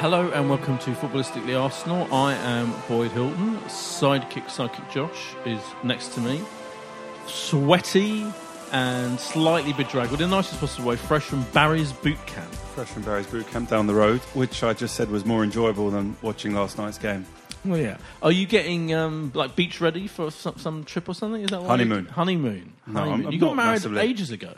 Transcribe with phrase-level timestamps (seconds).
[0.00, 2.12] Hello and welcome to Footballistically Arsenal.
[2.12, 3.58] I am Boyd Hilton.
[3.68, 6.40] Sidekick, sidekick Josh is next to me.
[7.26, 8.24] Sweaty
[8.72, 12.50] and slightly bedraggled in the nicest possible way, fresh from Barry's boot camp.
[12.74, 15.90] Fresh from Barry's boot camp down the road, which I just said was more enjoyable
[15.90, 17.26] than watching last night's game.
[17.64, 17.98] Well, yeah.
[18.22, 21.42] Are you getting um, like beach ready for some, some trip or something?
[21.42, 22.06] Is that what Honeymoon.
[22.06, 22.72] you- Honeymoon.
[22.86, 23.12] No, honeymoon.
[23.20, 24.00] I'm- I'm you got not married massively.
[24.00, 24.54] ages ago.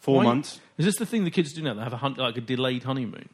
[0.00, 0.60] Four Why- months.
[0.78, 1.74] Is this the thing the kids do now?
[1.74, 3.28] They have a hun- like a delayed honeymoon.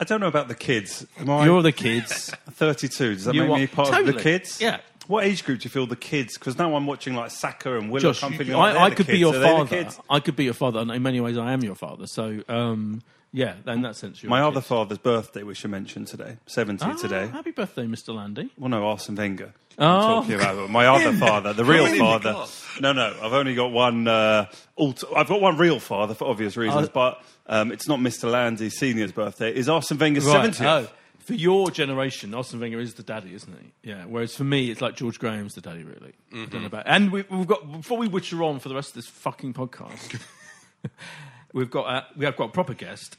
[0.00, 1.06] I don't know about the kids.
[1.18, 2.30] Am I You're the kids.
[2.52, 3.14] 32?
[3.14, 4.12] Does that You make are- me part of Totally.
[4.14, 4.60] the kids?
[4.60, 4.78] Yeah.
[5.06, 6.38] What age group do you feel the kids?
[6.38, 8.50] Because now I'm watching like Saka and Willock Josh, company.
[8.50, 9.20] you- like, I, they're I the could be kids.
[9.20, 9.68] your Are they the father.
[9.84, 10.00] kids?
[10.08, 12.06] I could be your father, and in many ways, I am your father.
[12.06, 13.02] So, um,
[13.32, 16.92] yeah, in that sense, you're My other father's birthday, we should mention today, 70 Ah,
[16.94, 17.26] today.
[17.28, 18.14] Happy birthday, Mr.
[18.14, 18.50] Landy.
[18.58, 19.52] Well, no, Arsene Wenger.
[19.78, 19.84] Oh.
[19.86, 22.46] I'm talking about my other father, the real many have you father.
[22.80, 24.06] No, no, I've only got one.
[24.08, 24.46] Uh,
[24.76, 26.90] alt- I've got one real father for obvious reasons, Oh.
[26.92, 28.30] but um, it's not Mr.
[28.30, 29.52] Landy Senior's birthday.
[29.52, 30.50] It's Arsene Wenger's Right.
[30.50, 30.64] 70th.
[30.86, 30.88] Oh,
[31.20, 33.52] for your generation, Arsene Wenger is the daddy, isn't
[33.82, 33.90] he?
[33.90, 34.04] Yeah.
[34.06, 36.12] Whereas for me, it's like George Graham's the daddy, really.
[36.32, 36.50] I Mm-hmm.
[36.50, 36.84] don't know about.
[36.86, 40.20] And we, we've got before we witcher on for the rest of this fucking podcast,
[41.52, 43.16] we've got uh, we have got a proper guest.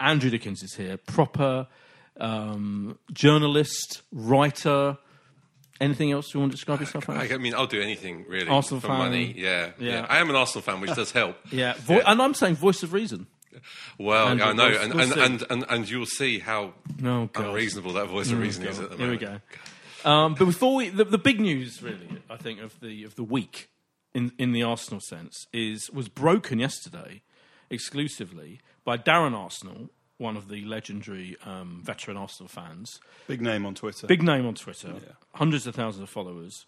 [0.00, 1.66] Andrew Dickens is here, proper
[2.20, 4.98] um, journalist, writer.
[5.80, 7.32] Anything else you want to describe yourself as?
[7.32, 8.98] I mean, I'll do anything really Arsenal for fan.
[8.98, 9.34] money.
[9.36, 9.90] Yeah, Yeah.
[9.90, 11.36] yeah, I am an Arsenal fan, which does help.
[11.50, 13.26] Yeah, vo- and I'm saying voice of reason.
[13.98, 16.74] Well, And I know, we'll- and, we'll and, and, and, and you'll see how
[17.04, 19.40] Oh, unreasonable that voice of reason is at the Here we go.
[20.04, 23.24] Um, but before we, the, the big news, really, I think of the of the
[23.24, 23.68] week
[24.14, 27.22] in in the Arsenal sense is was broken yesterday,
[27.74, 33.74] exclusively by Darren Arsenal, one of the legendary um, veteran Arsenal fans, Big name on
[33.74, 34.06] Twitter.
[34.06, 34.94] big name on Twitter,
[35.34, 36.64] hundreds of thousands of followers.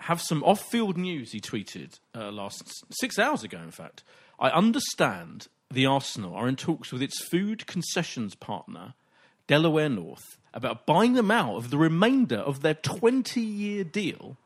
[0.00, 3.58] Have some off-field news he tweeted uh, last six hours ago.
[3.58, 4.02] In fact,
[4.40, 8.94] I understand the Arsenal are in talks with its food concessions partner,
[9.46, 14.36] Delaware North, about buying them out of the remainder of their 20-year deal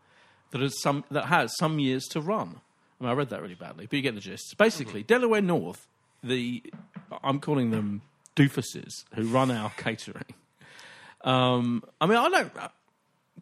[0.50, 2.60] that has some that has some years to run.
[3.00, 4.56] I, mean, I read that really badly, but you get the gist.
[4.56, 5.86] Basically, Delaware North,
[6.22, 6.62] the
[7.22, 8.02] I'm calling them
[8.34, 10.34] doofuses who run our catering.
[11.22, 12.52] Um, I mean, I don't.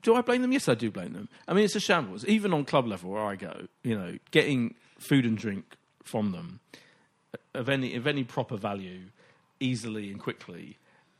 [0.02, 0.52] Do I blame them?
[0.52, 1.28] Yes, I do blame them.
[1.46, 2.24] I mean, it's a shambles.
[2.26, 6.60] Even on club level where I go, you know, getting food and drink from them
[7.54, 9.00] of any of any proper value,
[9.60, 10.78] easily and quickly,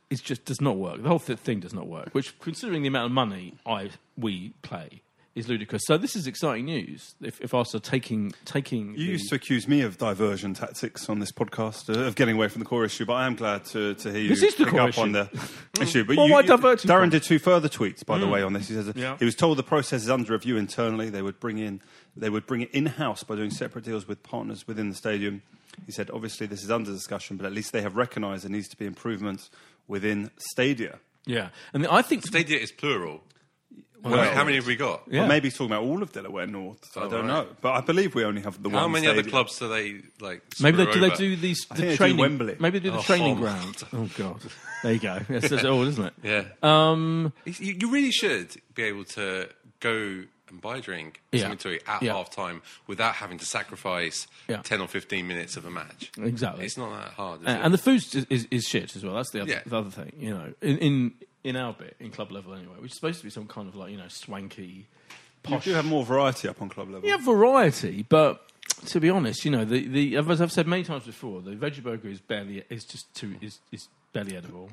[0.09, 1.01] it just does not work.
[1.01, 2.09] The whole th- thing does not work.
[2.11, 5.01] Which, considering the amount of money I we play,
[5.35, 5.81] is ludicrous.
[5.85, 7.13] So this is exciting news.
[7.21, 11.09] If, if Arsenal are taking taking, You the- used to accuse me of diversion tactics
[11.09, 13.65] on this podcast, uh, of getting away from the core issue, but I am glad
[13.65, 15.01] to, to hear you This is the pick core up issue.
[15.01, 15.29] on the
[15.81, 16.05] issue.
[16.05, 17.09] But What you, am I Darren from?
[17.09, 18.69] did two further tweets, by the way, on this.
[18.69, 19.17] He says Yeah.
[19.19, 21.09] he was told the process is under review internally.
[21.09, 21.81] They would bring in,
[22.15, 25.41] they would bring it in house by doing separate deals with partners within the stadium.
[25.85, 28.69] He said, obviously this is under discussion, but at least they have recognised there needs
[28.69, 29.49] to be improvements
[29.89, 30.99] within Stadia.
[31.25, 33.21] yeah, and I think Stadia is plural.
[34.05, 35.03] How, how many have we got?
[35.09, 35.21] Yeah.
[35.21, 36.95] Well, maybe he's talking about all of Delaware North.
[36.95, 37.47] I Oh, don't right.
[37.47, 38.77] know, but I believe we only have the one.
[38.81, 40.41] How many other clubs do they like?
[40.61, 42.17] Maybe they, screw do they do these I the think they do training?
[42.17, 42.55] Wembley.
[42.59, 43.41] Maybe they do the Oh, training oh.
[43.41, 43.83] ground.
[43.93, 44.41] Oh god,
[44.83, 45.19] there you go.
[45.29, 46.13] That says it all, doesn't it?
[46.23, 46.43] Yeah.
[46.61, 49.49] Um, You, you really should be able to
[49.79, 51.53] go and buy a drink, Yeah.
[51.55, 52.13] to eat at Yeah.
[52.13, 54.57] half time without having to sacrifice Yeah.
[54.61, 56.11] 10 or 15 minutes of a match.
[56.21, 56.65] Exactly.
[56.65, 57.41] It's not that hard.
[57.41, 57.65] Is and, it?
[57.65, 59.15] and the food is, is, is shit as well.
[59.15, 59.61] That's the other, Yeah.
[59.65, 60.11] the other thing.
[60.19, 61.13] You know, in, in
[61.45, 63.75] in our bit in club level anyway, which is supposed to be some kind of
[63.75, 64.87] like you know swanky.
[65.47, 67.05] You do have more variety up on club level.
[67.05, 68.41] You have variety, but
[68.87, 71.83] to be honest, you know, the, the as I've said many times before, the veggie
[71.83, 74.71] burger is barely is just too is, is barely edible.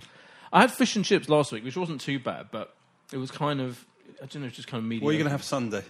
[0.51, 2.75] I had fish and chips last week, which wasn't too bad, but
[3.13, 3.85] it was kind of
[4.23, 5.05] I don't know, just kind of medium.
[5.05, 5.85] What are you going to have Sunday?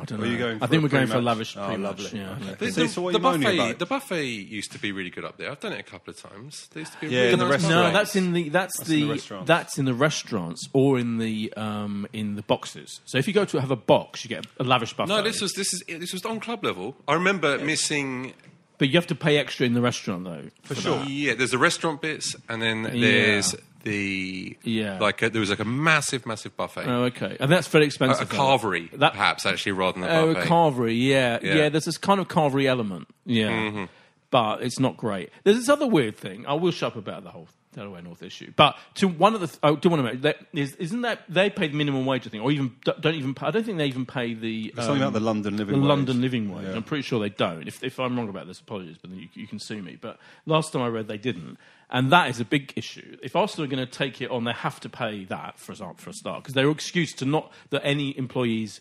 [0.00, 0.26] I don't know.
[0.26, 2.10] are you going I think we're going for lavish Oh, lovely.
[2.18, 2.44] Yeah, Okay.
[2.46, 2.54] yeah.
[2.54, 3.78] The, See, so what the are you moaning buffet, about?
[3.78, 5.50] the buffet used to be really good up there.
[5.50, 6.68] I've done it a couple of times.
[6.72, 7.74] There used to be a Yeah, really in the nice restaurant.
[7.86, 9.48] No, that's in the that's, That's in the, the restaurants.
[9.48, 13.00] that's in the restaurants or in the um, in the boxes.
[13.06, 15.08] So if you go to have a box, you get a lavish buffet.
[15.12, 16.94] No, this was this is this was on club level.
[17.08, 18.34] I remember missing.
[18.78, 20.44] but you have to pay extra in the restaurant though.
[20.62, 21.02] For Sure.
[21.04, 23.40] Yeah, there's the restaurant bits, and then Yeah.
[23.84, 24.98] The Yeah.
[24.98, 26.84] Like a, there was like a massive, massive buffet.
[26.86, 28.30] Oh, okay, and that's very expensive.
[28.30, 28.42] a though.
[28.42, 31.38] carvery, That- perhaps actually, rather than a Oh, a carvery, yeah.
[31.42, 31.54] Yeah.
[31.54, 33.84] yeah, There's this kind of carvery element, yeah, Mm-hmm.
[34.30, 35.30] but it's not great.
[35.44, 36.44] There's this other weird thing.
[36.46, 37.48] I will shut up about the whole
[37.78, 40.36] Delaware North issue, but to one of the, th- I do want to make that
[40.52, 43.34] is, isn't that they pay the minimum wage, I think, or even don't even.
[43.34, 45.80] Pay, I don't think they even pay the Something um, about the London living the
[45.80, 45.88] wage.
[45.88, 46.66] London living wage.
[46.66, 46.74] Yeah.
[46.74, 47.68] I'm pretty sure they don't.
[47.68, 49.96] If, if I'm wrong about this, apologies, but then you, you can sue me.
[50.00, 51.56] But last time I read, they didn't,
[51.90, 53.16] and that is a big issue.
[53.22, 55.94] If Arsenal are going to take it on, they have to pay that for a,
[55.96, 58.80] for a start because their excuse to not that any employees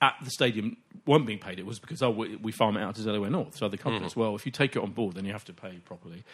[0.00, 0.76] at the stadium
[1.06, 1.58] weren't being paid.
[1.58, 4.14] It was because oh we, we farm it out to Delaware North, so other companies.
[4.14, 6.24] Well, if you take it on board, then you have to pay properly.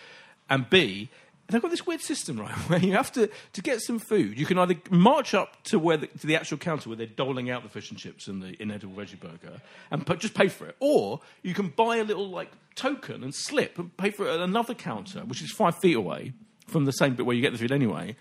[0.48, 1.08] And B,
[1.50, 4.38] they've got this weird system, right, where you have to to get some food.
[4.38, 7.50] You can either march up to where the, to the actual counter where they're doling
[7.50, 9.61] out the fish and chips and the inedible veggie burger,
[9.91, 13.35] and put, just pay for it, or you can buy a little like token and
[13.35, 16.32] slip and pay for it at another counter, which is five feet away
[16.67, 18.17] from the same bit where you get the food anyway.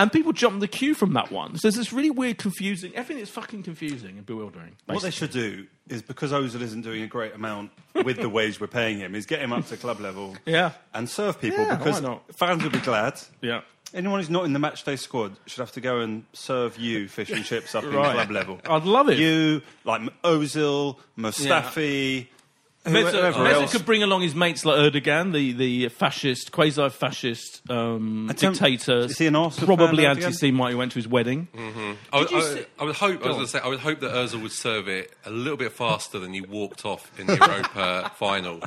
[0.00, 1.56] And people jump the queue from that one.
[1.56, 2.92] So there's this really weird, confusing.
[2.94, 4.76] Everything is fucking confusing and bewildering.
[4.86, 7.70] What they should do is because Ozil isn't doing a great amount
[8.04, 10.72] with the wage we're paying him, is get him up to club level Yeah.
[10.94, 12.02] and serve people Yeah, because
[12.36, 13.20] fans will be glad.
[13.42, 13.60] Yeah.
[13.92, 17.28] Anyone who's not in the matchday squad should have to go and serve you fish
[17.30, 18.60] and chips up in club level.
[18.64, 19.18] I'd love it.
[19.18, 22.28] You, like Ozil, Mustafi,
[22.86, 29.00] Mesut, whoever could bring along his mates like Erdogan, the, the fascist, quasi-fascist um, dictator,
[29.00, 31.48] is he an Arsenal probably fan, anti-Semite who went to his wedding.
[32.12, 33.22] I, would- I, see- I would hope.
[33.22, 33.58] I was going to say.
[33.60, 36.84] I would hope that Özil would serve it a little bit faster than he walked
[36.86, 38.60] off in the Europa final.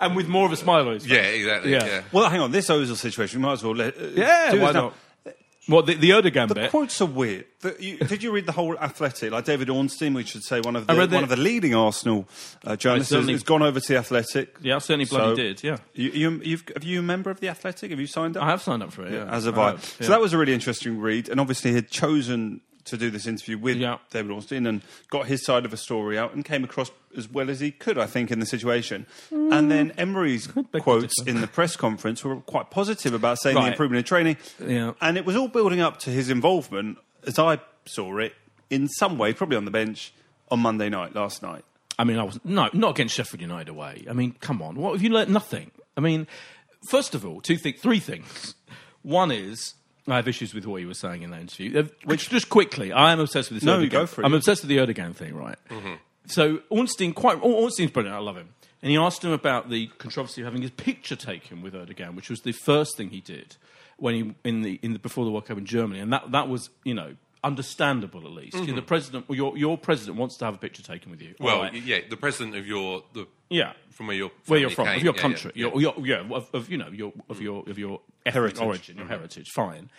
[0.00, 1.12] And with more of a smile on his face.
[1.12, 1.72] Yeah, exactly.
[1.72, 1.86] Yeah.
[1.86, 2.02] Yeah.
[2.10, 3.96] Well, hang on, this Ozil situation, we might as well let.
[3.96, 4.80] Uh, Yeah, do this why now.
[4.80, 4.94] not?
[5.68, 7.44] What, the, the Erdogan The quotes are weird.
[7.60, 9.30] The, you, did you read the whole Athletic?
[9.30, 12.28] Like David Ornstein, we should say one of the, the- one of the leading Arsenal
[12.64, 14.56] uh, journalists, has, gone over to the Athletic.
[14.60, 15.76] Yeah, I certainly bloody did, yeah.
[15.94, 17.90] You, you, you've, have you a member of the Athletic?
[17.90, 18.42] Have you signed up?
[18.42, 19.32] I have signed up for it, yeah.
[19.32, 19.70] As have I I.
[19.72, 23.10] have, So that was a really interesting read, and obviously he had chosen to do
[23.10, 23.98] this interview with Yeah.
[24.10, 27.50] David Ornstein and got his side of a story out and came across as well
[27.50, 29.06] as he could, I think, in the situation.
[29.30, 30.46] And then Emery's
[30.80, 31.30] quotes differ.
[31.30, 34.36] in the press conference were quite positive about saying the improvement in training.
[34.64, 34.92] Yeah.
[35.00, 38.34] And it was all building up to his involvement, as I saw it,
[38.70, 40.12] in some way, probably on the bench
[40.50, 41.64] on Monday night, last night.
[41.98, 44.04] I mean, I was no, not against Sheffield United away.
[44.08, 45.28] I mean, come on, what have you learnt?
[45.30, 45.70] Nothing.
[45.96, 46.26] I mean,
[46.88, 48.54] first of all, two thi- three things.
[49.02, 49.74] One is
[50.08, 51.80] I have issues with what you were saying in that interview.
[51.80, 53.66] Uh, Which just quickly, I am obsessed with this.
[53.66, 53.82] No, Erdogan.
[53.82, 54.24] you go for it.
[54.24, 55.56] I'm obsessed with the Erdogan thing, right?
[56.26, 58.16] So Ornstein, quite Ornstein's brilliant.
[58.16, 58.50] I love him.
[58.82, 62.28] And he asked him about the controversy of having his picture taken with Erdogan, which
[62.30, 63.56] was the first thing he did
[63.96, 66.48] when he in the in the before the World Cup in Germany, and that that
[66.48, 67.14] was you know
[67.44, 68.56] understandable at least.
[68.56, 71.34] You know, the president, your your president wants to have a picture taken with you.
[71.40, 71.74] Well, All right.
[71.74, 73.72] yeah, the president of your the Yeah.
[73.90, 74.96] from where you're where you're from, came.
[74.96, 77.42] of your Yeah, country, yeah, your, your, yeah, of, of you know your of mm.
[77.42, 78.60] your of your ethnic Heritage.
[78.60, 79.14] origin, your mm-hmm.
[79.14, 79.50] heritage.
[79.50, 79.90] Fine,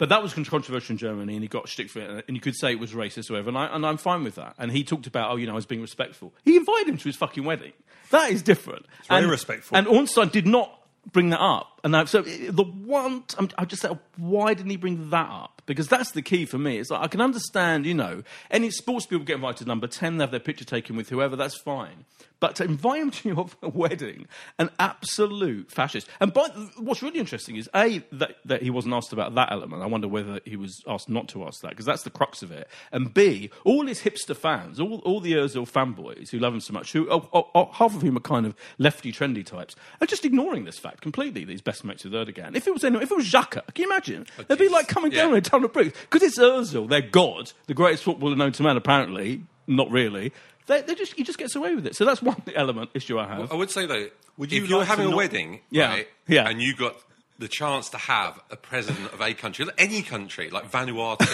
[0.00, 2.56] but that was controversial in Germany, and he got shtick for it, and you could
[2.56, 4.54] say it was racist or whatever, and, I, and I'm fine with that.
[4.56, 6.32] And he talked about, oh, you know, I was being respectful.
[6.42, 7.74] He invited him to his fucking wedding.
[8.10, 8.86] That is different.
[9.08, 9.76] very and, respectful.
[9.76, 10.74] And Ornstein did not
[11.12, 11.79] bring that up.
[11.82, 13.24] And I, so the one,
[13.56, 15.62] I just said, why didn't he bring that up?
[15.66, 16.78] Because that's the key for me.
[16.78, 20.16] It's like I can understand, you know, any sports people get invited to number ten,
[20.16, 21.36] they have their picture taken with whoever.
[21.36, 22.04] That's fine.
[22.40, 24.26] But to invite him to your wedding,
[24.58, 26.08] an absolute fascist.
[26.18, 29.82] And by, what's really interesting is a that, that he wasn't asked about that element.
[29.82, 32.50] I wonder whether he was asked not to ask that because that's the crux of
[32.50, 32.66] it.
[32.90, 36.72] And b all his hipster fans, all all the Özil fanboys who love him so
[36.72, 40.06] much, who oh, oh, oh, half of whom are kind of lefty trendy types, are
[40.06, 41.44] just ignoring this fact completely.
[41.44, 42.56] These best mates with Erdogan.
[42.56, 44.26] If it was anyone, if it was Xhaka, can you imagine?
[44.38, 45.34] Oh, They'd be like coming down Yeah.
[45.36, 48.62] with a ton of bricks because it's Özil, their god, the greatest footballer known to
[48.64, 48.76] man.
[48.76, 50.32] Apparently, not really.
[50.66, 51.94] They, they just he just gets away with it.
[51.96, 53.52] So that's one element issue I have.
[53.52, 55.16] I would say though, Would you if you you were like to having a not-
[55.16, 56.48] wedding, Yeah, right, yeah.
[56.48, 56.96] and you got
[57.38, 61.26] the chance to have a president of a country, any country, like Vanuatu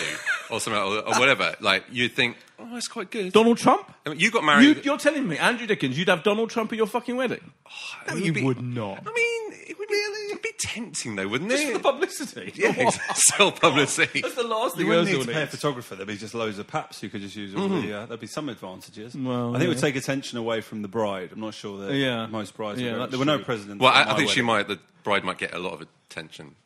[0.51, 3.33] or something, or, or whatever, like you'd think, oh, that's quite good.
[3.33, 3.93] Donald Trump.
[4.05, 4.85] I mean, you got married.
[4.85, 7.53] you're telling me, Andrew Dickens, you'd have Donald Trump at your fucking wedding?
[8.07, 8.99] it no, you be- would not.
[9.07, 9.95] I mean, it would be,
[10.31, 11.57] it'd be tempting though, wouldn't it?
[11.57, 11.73] Just it?
[11.73, 12.53] for the publicity.
[12.57, 14.21] yeah, self publicity.
[14.23, 15.95] That's the last You thing wouldn't need to pay a photographer.
[15.97, 17.55] There'd be just loads of paps you could just use.
[17.55, 19.15] All the, uh, there'd be some advantages.
[19.17, 21.31] Well, I think it would take attention away from the bride.
[21.33, 22.27] I'm not sure that Yeah.
[22.27, 22.81] most brides.
[22.81, 23.11] Yeah, would.
[23.11, 23.81] there were no presidents.
[23.83, 24.69] Well, I, I my think she might.
[24.69, 26.55] The bride might get a lot of attention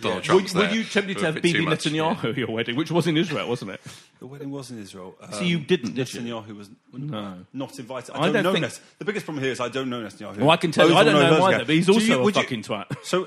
[0.00, 0.74] Donald Were, Trump's were there.
[0.74, 2.30] you tempted A to have Bibi Netanyahu yeah.
[2.30, 3.80] at your wedding, which was in Israel, wasn't it?
[4.20, 5.16] The wedding was in Israel.
[5.22, 6.20] Um, So you didn't, did you?
[6.20, 7.38] Netanyahu was No.
[7.52, 8.14] not invited.
[8.14, 8.52] I I don't, don't know.
[8.52, 10.38] think- Nes- the biggest problem here is I don't know Netanyahu.
[10.38, 12.14] Well, I can tell you, I don't know him knows either, but he's also you-
[12.20, 12.86] a would you- fucking twat.
[13.04, 13.26] So,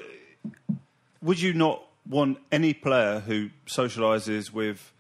[1.22, 4.92] would you not want any player who socialises with?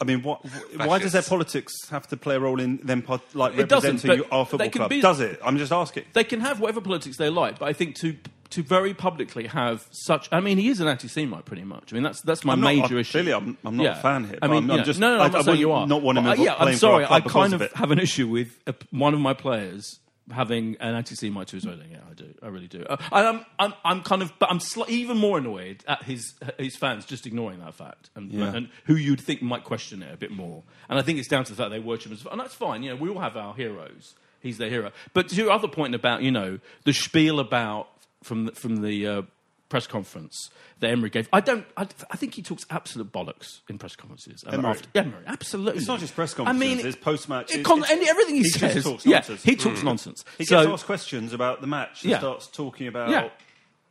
[0.00, 0.44] I mean, what,
[0.76, 4.16] why does their politics have to play a role in them like It representing but
[4.18, 4.90] you- our football club?
[4.90, 5.38] be- Does it?
[5.44, 6.04] I'm just asking.
[6.12, 8.16] They can have whatever politics they like, but I think to
[8.52, 10.28] to very publicly have such.
[10.32, 11.92] I mean, he is an anti-Semite, pretty much.
[11.92, 13.10] I mean, that's that's my I'm not- major issue.
[13.12, 14.84] clearly, I'm- I'm not a fan here, I mean, I'm, I'm yeah.
[14.84, 15.86] just- no, no, I- I'm not I saying you are.
[15.86, 17.04] not him Well, invo- yeah, I'm sorry.
[17.08, 19.98] I kind of of have an issue with uh, one of my players
[20.30, 21.88] having an anti-Semite to his wedding.
[21.90, 22.32] Yeah, I do.
[22.42, 22.84] I really do.
[22.88, 26.76] Uh, I'm, I'm, I'm kind of, but I'm sli- even more annoyed at his his
[26.76, 28.54] fans just ignoring that fact and, Yeah.
[28.54, 30.62] and who you'd think might question it a bit more.
[30.88, 32.82] And I think it's down to the fact they worship him, and that's fine.
[32.84, 34.14] You know, we all have our heroes.
[34.40, 34.90] He's their hero.
[35.12, 37.88] But to your other point about you know the spiel about
[38.22, 39.06] from the, from the.
[39.06, 39.22] Uh,
[39.68, 40.50] Press conference
[40.80, 41.30] that Emery gave.
[41.32, 41.64] I don't.
[41.78, 44.44] I, I think he talks absolute bollocks in press conferences.
[44.46, 44.70] Um, Emery?
[44.70, 45.78] after- Emery, absolutely.
[45.78, 46.62] It's not just press conferences.
[46.62, 47.54] I mean, it's post-match.
[47.54, 48.84] it con- and everything he, he just says.
[48.84, 49.42] talks yeah, nonsense.
[49.42, 50.24] he talks nonsense.
[50.36, 52.18] He so, gets asked questions about the match and Yeah.
[52.18, 53.30] starts talking about Yeah.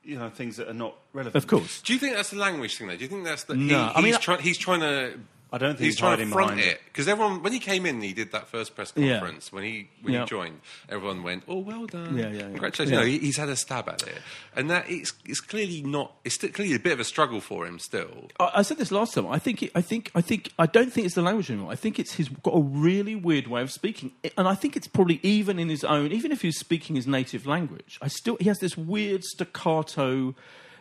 [0.04, 1.36] you know things that are not relevant.
[1.44, 1.82] of course.
[1.82, 2.96] Do you think that's the language thing, though?
[2.96, 3.56] Do you think that's the.
[3.56, 5.20] No, he, I mean, try, he's trying to.
[5.53, 8.01] I don't think he's he's trying to front it because everyone when he came in,
[8.01, 9.20] he did that first press Yeah.
[9.20, 10.22] conference when he when Yeah.
[10.22, 10.62] he joined.
[10.88, 12.41] Everyone went, "Oh, well done, Yeah, yeah, yeah.
[12.43, 13.00] congratulations!" Yeah.
[13.01, 14.22] You know, he, he's had a stab at it,
[14.55, 16.13] and that it's it's clearly not.
[16.24, 18.29] It's still clearly a bit of a struggle for him still.
[18.39, 19.27] I, I said this last time.
[19.27, 19.63] I think.
[19.63, 20.10] It, I think.
[20.15, 20.51] I think.
[20.58, 21.72] I don't think it's the language anymore.
[21.72, 24.88] I think it's he's got a really weird way of speaking, and I think it's
[24.88, 26.13] probably even in his own.
[26.13, 30.34] Even if he's speaking his native language, I still he has this weird staccato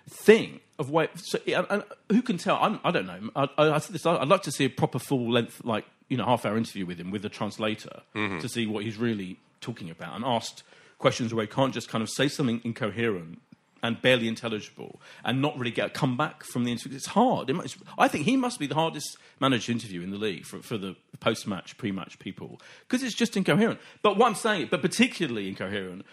[0.09, 1.09] thing of way.
[1.15, 2.57] So, and, who can tell?
[2.57, 3.31] I'm, I don't know.
[3.37, 4.05] I, I, I this.
[4.05, 6.99] I'd like to see a proper full length, like you know, half hour interview with
[6.99, 8.41] him with a translator mm-hmm.
[8.41, 10.65] to see what he's really talking about, and asked
[10.99, 13.41] questions where he can't just kind of say something incoherent
[13.83, 16.97] and barely intelligible and not really get a comeback from the interview.
[16.97, 17.49] It's hard.
[17.49, 20.45] It must, I think he must be the hardest manager to interview in the league
[20.45, 23.81] for, for the post match, pre match people because it's just incoherent.
[24.03, 26.05] But what I'm saying, but particularly incoherent.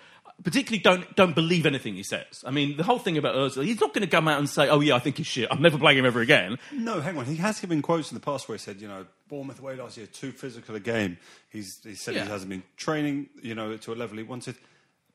[0.43, 2.43] Particularly, don't don't believe anything he says.
[2.45, 4.69] I mean, the whole thing about Özil, he's not going to come out and say,
[4.69, 5.47] "Oh yeah, I think he's shit.
[5.49, 7.25] I'm never playing him ever again." No, hang on.
[7.25, 9.97] He has given quotes in the past where he said, you know, Bournemouth away last
[9.97, 11.17] year, too physical a game.
[11.49, 12.25] He's, he said Yeah.
[12.25, 14.55] he hasn't been training, you know, to a level he wanted.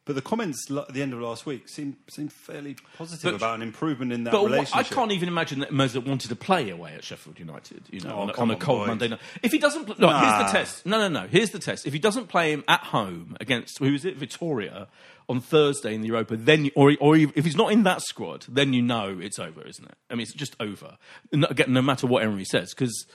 [0.04, 3.54] But the comments at the end of last week seemed seemed fairly positive But- about
[3.54, 4.74] an improvement in that But relationship.
[4.76, 7.84] I can't even imagine that Mesut wanted to play away at Sheffield United.
[7.88, 8.86] You know, Oh, on, a, on a cold boy.
[8.88, 9.20] Monday night.
[9.44, 10.84] If he doesn't, pl- look, here's the test.
[10.84, 11.28] No, no, no.
[11.28, 11.86] Here's the test.
[11.86, 14.88] If he doesn't play him at home against who is it, Victoria,
[15.28, 18.46] on Thursday in the Europa, then you- or or if he's not in that squad,
[18.48, 19.94] then you know it's over, isn't it?
[20.10, 20.98] I mean, it's just over.
[21.32, 23.06] No, again, no matter what Emery says, because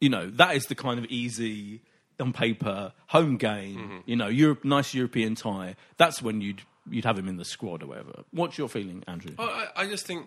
[0.00, 1.82] you know that is the kind of easy
[2.20, 3.76] on paper home game.
[3.78, 3.96] Mm-hmm.
[4.06, 5.76] You know, Europe, nice European tie.
[5.96, 8.24] That's when you'd you'd have him in the squad or whatever.
[8.30, 9.34] What's your feeling, Andrew?
[9.38, 10.26] I, I I just think,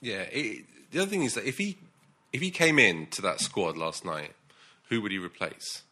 [0.00, 0.22] yeah.
[0.30, 1.78] It, the other thing is that if he
[2.32, 4.34] if he came in to that squad last night,
[4.88, 5.82] who would he replace?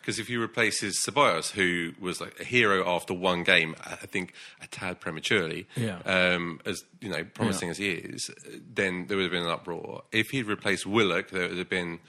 [0.00, 4.32] Because if he replaces Ceballos, who was like a hero after one game, I think
[4.62, 5.98] a tad prematurely, Yeah.
[6.06, 7.70] um, as you know, promising Yeah.
[7.72, 8.30] as he is,
[8.72, 10.04] then there would have been an uproar.
[10.10, 12.00] If he'd replaced Willock, there would have been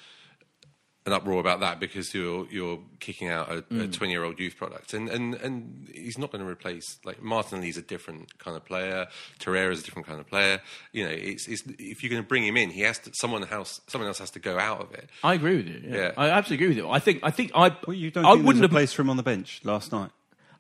[1.06, 3.92] an uproar about that because you're you're kicking out a Mm.
[3.92, 7.78] twenty year old youth product, and and and he's not going to replace like Martinelli's
[7.78, 9.08] a different kind of player,
[9.40, 10.62] Torreira's a different kind of player.
[10.92, 13.44] You know, it's, it's if you're going to bring him in, he has to someone
[13.50, 15.10] else someone else has to go out of it.
[15.24, 15.82] I agree with you.
[15.84, 15.96] Yeah.
[15.96, 16.12] Yeah.
[16.18, 16.90] I absolutely agree with you.
[16.92, 19.18] I think I think I Well, you don't I think wouldn't have placed him on
[19.18, 20.12] the bench last night?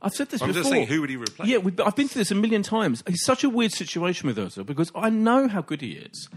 [0.01, 0.62] I've said this I'm before.
[0.63, 1.48] just saying, who would he replace?
[1.48, 3.03] Yeah, we, I've been through this a million times.
[3.05, 6.27] It's such a weird situation with Ozil because I know how good he is,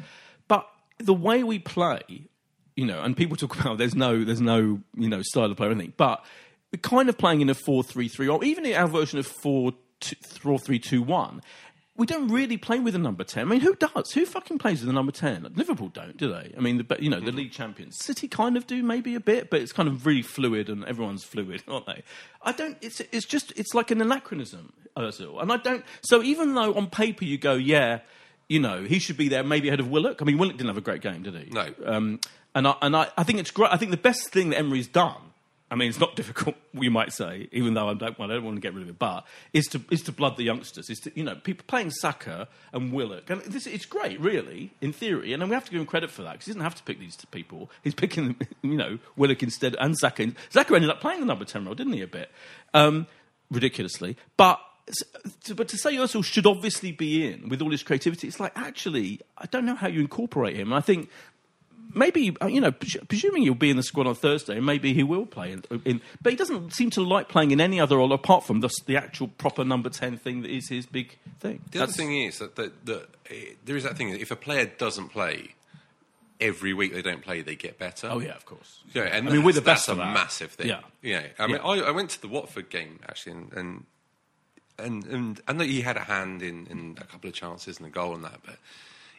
[0.48, 0.68] but
[0.98, 2.02] the way we play,
[2.76, 5.68] you know, and people talk about there's no there's no you know style of play
[5.68, 6.24] or anything, but
[6.82, 10.16] kind of playing in a four three three or even our version of four two,
[10.40, 11.40] four three two one.
[11.96, 13.46] we don't really play with a number 10.
[13.46, 14.10] I mean, who does?
[14.12, 15.52] Who fucking plays with a number 10?
[15.54, 16.52] Liverpool don't, do they?
[16.56, 17.98] I mean, the, but, you know, the league champions.
[17.98, 21.22] City kind of do maybe a bit, but it's kind of really fluid and everyone's
[21.22, 22.02] fluid, aren't they?
[22.42, 25.40] I don't, it's, it's just, it's like an anachronism, Ozil.
[25.40, 28.00] And I don't, so even though on paper you go, yeah,
[28.48, 30.20] you know, he should be there maybe ahead of Willock.
[30.20, 31.48] I mean, Willock didn't have a great game, did he?
[31.50, 31.72] No.
[31.86, 32.18] Um,
[32.54, 33.72] and I, and I, I think it's great.
[33.72, 35.32] I think the best thing that Emery's done
[35.74, 38.56] I mean, it's not difficult, you might say, even though I don't, I don't want
[38.56, 40.88] to get rid of it, but is to, is to blood the youngsters.
[40.88, 43.28] Is to, you know, people playing Saka and Willock.
[43.28, 45.32] And this, it's great, really, in theory.
[45.32, 46.82] And then we have to give him credit for that because he doesn't have to
[46.84, 47.70] pick these people.
[47.82, 50.32] He's picking, you know, Willock instead and Saka.
[50.50, 52.30] Saka ended up playing the number 10 role, didn't he, a bit?
[52.72, 53.08] Um,
[53.50, 54.16] ridiculously.
[54.36, 54.60] But
[55.56, 59.20] but to say Ozil should obviously be in with all his creativity, it's like actually
[59.38, 60.74] I don't know how you incorporate him.
[60.74, 61.08] I think
[61.94, 65.26] maybe uh, you know, presuming he'll be in the squad on Thursday, maybe he will
[65.26, 68.44] play in, in, But he doesn't seem to like playing in any other role apart
[68.44, 71.60] from the, the actual proper number ten thing that is his big thing.
[71.70, 73.34] The That's, other thing is that, that, that uh,
[73.64, 74.12] there is that thing.
[74.12, 75.54] That if a player doesn't play.
[76.40, 78.08] Every week they don't play, they get better.
[78.10, 78.80] Oh yeah, of course.
[78.92, 80.66] Yeah, and I mean, with the best that's a massive thing.
[80.66, 81.26] Yeah, yeah.
[81.38, 83.86] I mean, I, I, went to the Watford game actually, and, and
[84.78, 87.86] and and I know he had a hand in, in a couple of chances and
[87.86, 88.56] a goal and that, but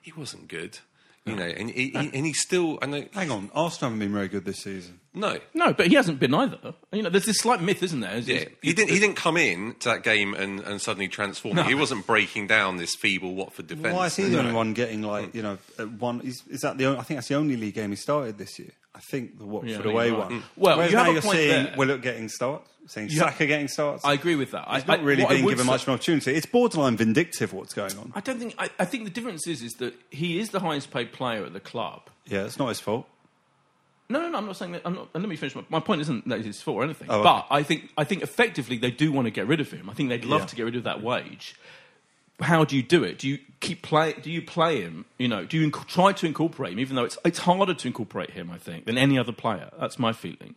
[0.01, 0.79] he wasn't good.
[1.25, 2.77] You know, and, he, he, and he's still.
[2.83, 3.03] I know.
[3.13, 4.99] Hang on, Arsenal haven't been very good this season.
[5.15, 6.75] No, no, but he hasn't been either.
[6.91, 8.19] You know, there's this slight myth, isn't there?
[8.19, 8.91] yeah, he didn't.
[8.91, 11.55] He didn't come in to that game and, and suddenly transform.
[11.55, 11.63] No.
[11.63, 13.95] He wasn't breaking down this feeble Watford defence.
[13.95, 15.57] Why is he the only one getting like you know
[15.97, 16.21] one?
[16.21, 16.85] Is, is that the?
[16.85, 18.71] Only, I think that's the only league game he started this year.
[18.93, 20.19] I think the Watford yeah, away right.
[20.19, 20.31] one.
[20.31, 20.43] Mm.
[20.55, 21.73] Well, Whereas you now have you're a point seeing there.
[21.75, 24.03] Willock getting starts, seeing Saka getting starts.
[24.05, 24.67] I agree with that.
[24.71, 26.33] He's I, not really I, being given say- much of an opportunity.
[26.33, 28.11] It's borderline vindictive what's going on.
[28.15, 28.55] I don't think.
[28.57, 31.53] I, I think the difference is is that he is the highest paid player at
[31.53, 32.01] the club.
[32.25, 33.07] Yeah, it's not his fault.
[34.07, 34.37] No, no, no.
[34.37, 34.83] I'm not saying that.
[34.85, 35.55] I'm not, let me finish.
[35.55, 37.07] My, my point isn't that it's his fault or anything.
[37.09, 37.23] Oh, okay.
[37.23, 39.89] But I think I think effectively they do want to get rid of him.
[39.89, 40.47] I think they'd love Yeah.
[40.47, 41.55] to get rid of that wage.
[42.41, 43.17] How do you do it?
[43.17, 44.13] Do you keep play?
[44.21, 45.05] Do you play him?
[45.17, 46.79] You know, do you inc- try to incorporate him?
[46.81, 49.69] Even though it's it's harder to incorporate him, I think, than any other player.
[49.79, 50.53] That's my feeling.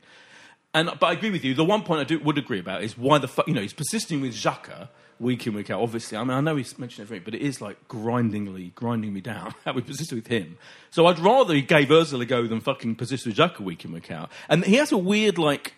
[0.78, 1.54] And but I agree with you.
[1.54, 3.72] The one point I do, would agree about is why the fuck you know he's
[3.72, 5.80] persisting with Xhaka week in week out.
[5.80, 9.20] Obviously, I mean I know he's mentioned everything, but it is like grindingly grinding me
[9.20, 10.56] down how we persist with him.
[10.90, 13.92] So I'd rather he gave Özil a go than fucking persist with Xhaka week in
[13.92, 14.30] week out.
[14.48, 15.74] And he has a weird like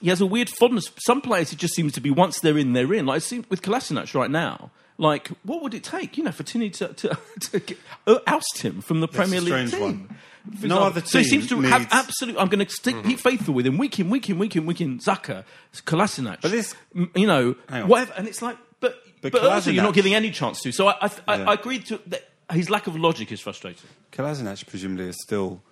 [0.00, 0.90] he has a weird fondness.
[1.04, 3.04] Some players, it just seems to be once they're in, they're in.
[3.04, 4.70] Like it seems with Kolasinac right now.
[4.96, 8.58] Like, what would it take, you know, for Tierney to, to, to get, uh, oust
[8.58, 9.80] him from the That's Premier a League strange team?
[9.80, 10.18] one.
[10.62, 12.36] No other So he seems to have absolute.
[12.38, 13.08] I'm going to stick mm-hmm.
[13.08, 14.98] be faithful with him week in, week in, week in, week in.
[14.98, 15.44] Xhaka,
[15.84, 16.40] Kolasinac.
[16.40, 16.74] But this-
[17.14, 18.12] you know, whatever.
[18.16, 20.72] And it's like, but But but, also you're not giving any chance to.
[20.72, 21.50] So I I, I, Yeah.
[21.50, 22.30] I agree to that.
[22.52, 23.88] His lack of logic is frustrating.
[24.10, 25.62] Kolasinac presumably is still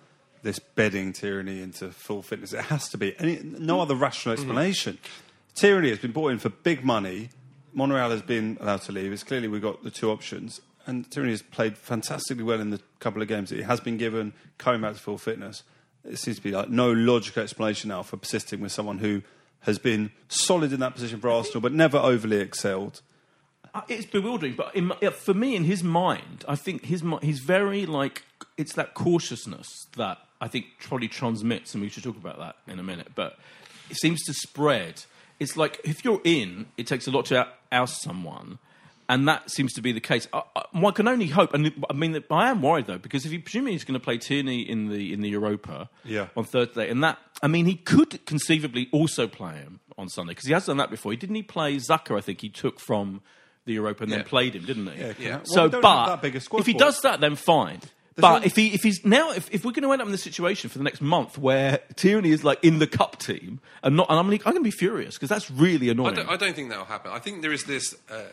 [0.43, 2.53] this bedding Tierney into full fitness.
[2.53, 3.15] It has to be.
[3.19, 4.43] And it, no other rational mm-hmm.
[4.43, 4.97] explanation.
[5.55, 7.29] Tierney has been brought in for big money.
[7.73, 9.11] Monreal has been allowed to leave.
[9.11, 10.61] It's clearly we've got the two options.
[10.89, 13.97] And Tierney has played fantastically well in the couple of games that he has been
[13.97, 15.61] given, coming back to full fitness.
[16.03, 19.21] It seems to be like no logical explanation now for persisting with someone who
[19.61, 23.01] has been solid in that position for Arsenal, but never overly excelled.
[23.71, 27.85] Uh, It's bewildering, but in, for me, in his mind, I think his he's very
[27.85, 28.23] like
[28.57, 32.79] it's that cautiousness that I think probably transmits, and we should talk about that in
[32.79, 33.09] a minute.
[33.13, 33.37] But
[33.91, 35.03] it seems to spread.
[35.39, 38.57] It's like if you're in, it takes a lot to oust someone,
[39.09, 40.27] and that seems to be the case.
[40.31, 43.31] I, I, one can only hope, and I mean, I am worried though because if
[43.31, 46.27] he presumably he's going to play Tierney in the in the Europa Yeah.
[46.37, 50.45] on Thursday, and that I mean, he could conceivably also play him on Sunday because
[50.45, 51.11] he has done that before.
[51.11, 52.17] He didn't he play Zucker?
[52.17, 53.21] I think he took from
[53.65, 54.99] the Europa and then played him, didn't he?
[55.01, 57.19] Yeah, can I- well, so, we but that big a squad if he does that,
[57.19, 57.79] then fine.
[58.15, 60.07] There's but only- if he if he's now if, if we're going to end up
[60.07, 63.59] in the situation for the next month where Tierney is like in the cup team
[63.83, 66.15] and not, and I'm like, I'm going to be furious because that's really I annoying.
[66.15, 67.11] don't, I don't think that will happen.
[67.11, 68.23] I think there is this uh,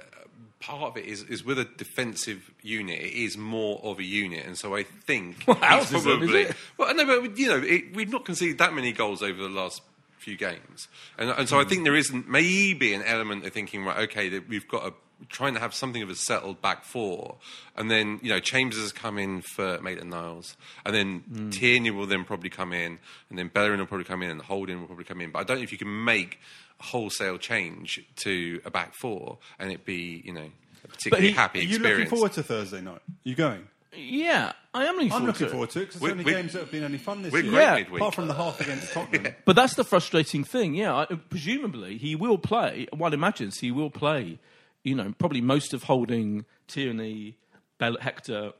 [0.66, 4.44] part of it is, is with a defensive unit, it is more of a unit,
[4.44, 6.46] and so I think Well, he's ours isn't, is probably.
[6.76, 9.80] Well, no, but you know, it, we've not conceded that many goals over the last
[10.18, 13.98] few games, and, and so I think there isn't maybe an element of thinking, right,
[14.08, 14.92] okay, that we've got a
[15.28, 17.36] trying to have something of a settled back four,
[17.76, 21.50] and then you know Chambers has come in for Maitland Niles, and then hmm.
[21.50, 22.98] Tierney will then probably come in,
[23.30, 25.30] and then Bellerin will probably come in, and Holding will probably come in.
[25.30, 26.38] But I don't know if you can make
[26.80, 30.50] a wholesale change to a back four and it be you know
[30.84, 31.98] a particularly he- happy Are you experience.
[32.00, 32.96] looking forward to Thursday night?
[32.96, 33.66] Are you going?
[33.98, 35.50] yeah, I am looking I'm forward looking to it.
[35.52, 37.32] forward to it because We- it's only we- games that have been any fun this
[37.32, 37.50] we're year.
[37.52, 38.00] great Yeah, midweek.
[38.02, 39.34] Apart from the half against Tottenham.
[39.46, 40.74] But that's the frustrating thing.
[40.74, 42.88] Yeah, I, presumably he will play.
[42.92, 44.38] One imagines he will play.
[44.86, 47.36] You know, probably most of holding Tierney,
[47.78, 48.52] Bell, Hector,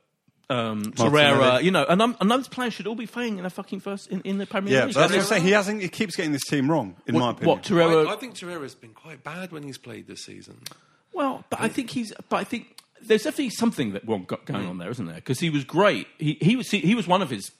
[0.51, 1.63] um, Torreira.
[1.63, 4.09] You know, and, um, and those players should all be playing in a fucking first
[4.09, 4.95] in, in the Premier Yeah, League.
[4.95, 5.43] but that's what I'm And saying.
[5.45, 5.83] He hasn't.
[5.83, 7.49] He keeps getting this team wrong, in what, my opinion.
[7.49, 8.09] What Torreira?
[8.09, 10.59] I, I think Torreira's been quite bad when he's played this season.
[11.13, 12.13] Well, but I think he's.
[12.29, 15.15] But I think there's definitely something that one got going on there, isn't there?
[15.15, 16.09] Because he was great.
[16.19, 17.53] He he was he, he was one of his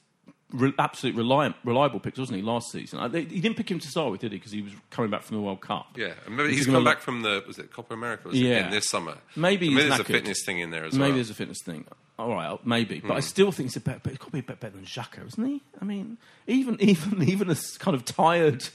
[0.51, 2.41] re- absolute reliant, reliable picks, wasn't he?
[2.41, 4.37] Last season, I, they, he didn't pick him to start with, did he?
[4.37, 5.87] Because he was coming back from the World Cup.
[5.97, 8.29] Yeah, and maybe He's he's come back from the was it Copa America?
[8.29, 8.65] Was it, Yeah.
[8.65, 9.17] in this summer.
[9.35, 11.09] Maybe maybe he's there's a fitness thing in there as Maybe well.
[11.09, 11.85] Maybe there's a fitness thing.
[12.19, 13.21] All right, maybe, but I Hmm.
[13.21, 14.01] still think he's a better.
[14.09, 15.61] He's got to be a bit better than Xhaka, isn't he?
[15.79, 18.67] I mean, even even even a kind of tired,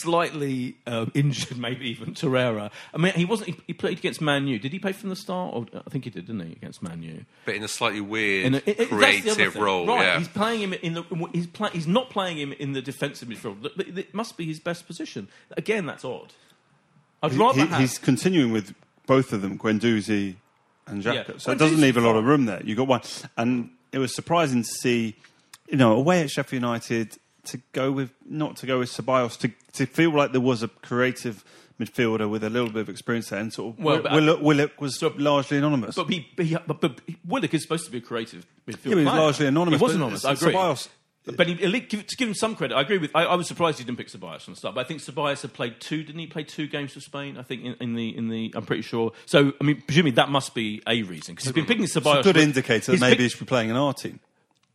[0.00, 2.70] slightly uh, injured, maybe even Torreira.
[2.92, 3.50] I mean, he wasn't.
[3.50, 4.58] He, he played against Man U.
[4.58, 5.54] Did he play from the start?
[5.54, 7.24] Or, I think he did, didn't he, against Man U?
[7.44, 9.86] but in a slightly weird, In a- it- it- that's the other creative role.
[9.86, 10.02] right?
[10.04, 11.02] Yeah, He's playing him in the.
[11.32, 13.62] He's play, He's not playing him in the defensive midfield.
[13.62, 15.28] Th- th- It must be his best position.
[15.56, 16.32] Again, that's odd.
[17.22, 17.80] I'd He- rather he- have.
[17.80, 18.74] he's continuing with
[19.06, 20.36] both of them, Guendouzi
[20.86, 21.28] and Xhaka.
[21.28, 21.34] Yeah.
[21.38, 22.62] So it doesn't leave a lot of room there.
[22.64, 23.00] You got one,
[23.36, 25.14] and it was surprising to see,
[25.68, 29.50] you know, away at Sheffield United to go with not to go with Ceballos to
[29.72, 31.44] to feel like there was a creative
[31.80, 34.40] midfielder with a little bit of experience there, and sort of Well, Will- uh, Willock,
[34.42, 35.96] Willock was largely anonymous.
[35.96, 38.90] But, he, but, he, uh, but, but Willock is supposed to be a creative midfielder.
[38.90, 39.20] Yeah, he's player.
[39.20, 40.24] largely anonymous, He was anonymous.
[40.24, 40.52] I agree.
[40.52, 40.88] Ceballos-
[41.24, 43.10] But he, give, to give him some credit, I agree with.
[43.14, 44.74] I, I was surprised he didn't pick Ceballos from the start.
[44.76, 46.04] But I think Ceballos had played two.
[46.04, 47.36] Didn't he play two games for Spain?
[47.38, 48.52] I think in, in the in the.
[48.54, 49.12] I'm pretty sure.
[49.26, 52.00] So I mean, presumably that must be a reason because he's been picking it's a
[52.22, 54.20] good indicator that he's maybe picked- he should be playing in our team.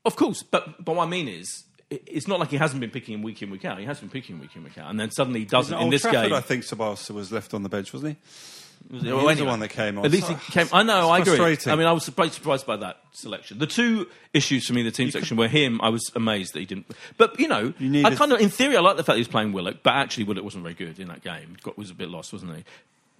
[0.04, 1.64] of course, but but what I mean is.
[1.90, 3.80] It- It's not like he hasn't been picking him week in week out.
[3.80, 5.84] He has been picking him week in week out, and then suddenly he doesn't in
[5.86, 6.34] Old this Trafford, game.
[6.34, 8.94] I think Ceballos was left on the bench, wasn't he?
[8.94, 10.06] Was He was the one that came on.
[10.06, 10.68] At least he came.
[10.72, 11.10] I know.
[11.10, 11.58] I agree.
[11.66, 13.58] I mean, I was surprised, surprised by that selection.
[13.58, 15.82] The two issues for me, in the team section, were him.
[15.82, 16.86] I was amazed that he didn't.
[17.18, 19.28] But you know, You I kind of, in theory, I like the fact he was
[19.28, 21.58] playing Willock, but actually, Willock wasn't very good in that game.
[21.64, 22.64] Got was a bit lost, wasn't he?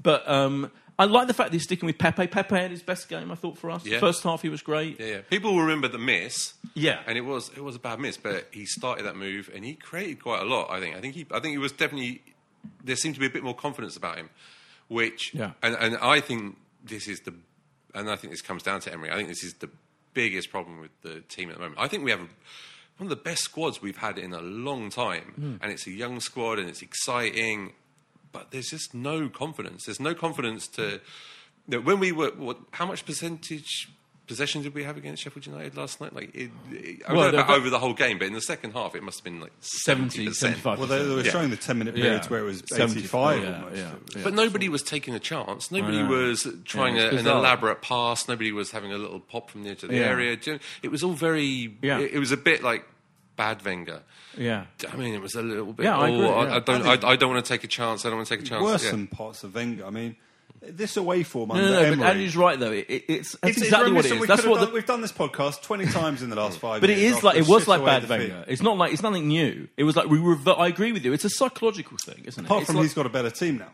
[0.02, 2.26] But um, I like the fact that he's sticking with Pepe.
[2.28, 3.86] Pepe had his best game, I thought, for us.
[3.86, 4.00] Yeah.
[4.00, 5.00] First half, he was great.
[5.00, 5.22] yeah, yeah.
[5.30, 6.54] People will remember the miss.
[6.74, 7.00] Yeah.
[7.06, 9.76] and it was it was a bad miss, but he started that move and he
[9.76, 10.70] created quite a lot.
[10.72, 10.96] I think.
[10.96, 11.26] I think he.
[11.32, 12.22] I think he was definitely.
[12.84, 14.30] There seemed to be a bit more confidence about him,
[14.88, 15.34] which.
[15.34, 15.52] Yeah.
[15.62, 17.34] And and I think this is the,
[17.94, 19.12] and I think this comes down to Emery.
[19.12, 19.70] I think this is the
[20.14, 21.80] biggest problem with the team at the moment.
[21.80, 22.22] I think we have.
[22.22, 22.28] A,
[22.98, 25.56] one of the best squads we've had in a long time, Hmm.
[25.62, 27.74] and it's a young squad and it's exciting,
[28.38, 29.86] but there's just no confidence.
[29.86, 31.00] There's no confidence to.
[31.70, 33.90] You know, when we were, what, how much percentage
[34.26, 36.14] possession did we have against Sheffield United last night?
[36.14, 38.42] Like, it, it, I Well, don't know about over the whole game, but in the
[38.42, 40.34] second half, it must have been like 70, 70%.
[40.36, 40.80] 75.
[40.80, 41.32] Well, they, they were Yeah.
[41.32, 42.04] showing the 10 minute Yeah.
[42.04, 43.76] periods where it was 70, 85 yeah, almost.
[43.76, 44.22] yeah, yeah.
[44.24, 45.72] But nobody was taking a chance.
[45.72, 48.28] Nobody was trying Yeah, a, an elaborate pass.
[48.30, 50.04] Nobody was having a little pop from the edge of the Yeah.
[50.04, 50.38] area.
[50.42, 51.76] You know, It was all very.
[51.82, 52.00] Yeah.
[52.00, 52.86] It, it was a bit like
[53.38, 54.02] bad Wenger.
[54.38, 54.66] Yeah.
[54.92, 55.86] I mean, it was a little bit.
[55.86, 56.56] Yeah, I oh, agree, I, yeah.
[56.56, 56.86] I don't.
[57.06, 58.06] I, I don't want to take a chance.
[58.06, 58.62] I don't want to take a chance.
[58.64, 58.92] Worse Yeah.
[58.92, 59.86] than parts of Wenger.
[59.86, 60.16] I mean,
[60.62, 61.96] this away form No, under no, no, Emery.
[61.98, 62.72] but Andy's right though.
[62.72, 64.22] It, it, it's that's It's- it's exactly what it reminiscent- is.
[64.22, 66.36] we That's could have what done- the, we've done this podcast 20 times in the
[66.36, 67.18] last five But it years.
[67.18, 68.32] is like it was like away bad defeat.
[68.32, 68.46] Wenger.
[68.48, 69.68] It's not like it's nothing new.
[69.78, 71.14] It was like we rever- I agree with you.
[71.14, 72.48] It's a psychological thing, isn't it?
[72.48, 73.72] Apart It's from like- he's got a better team now.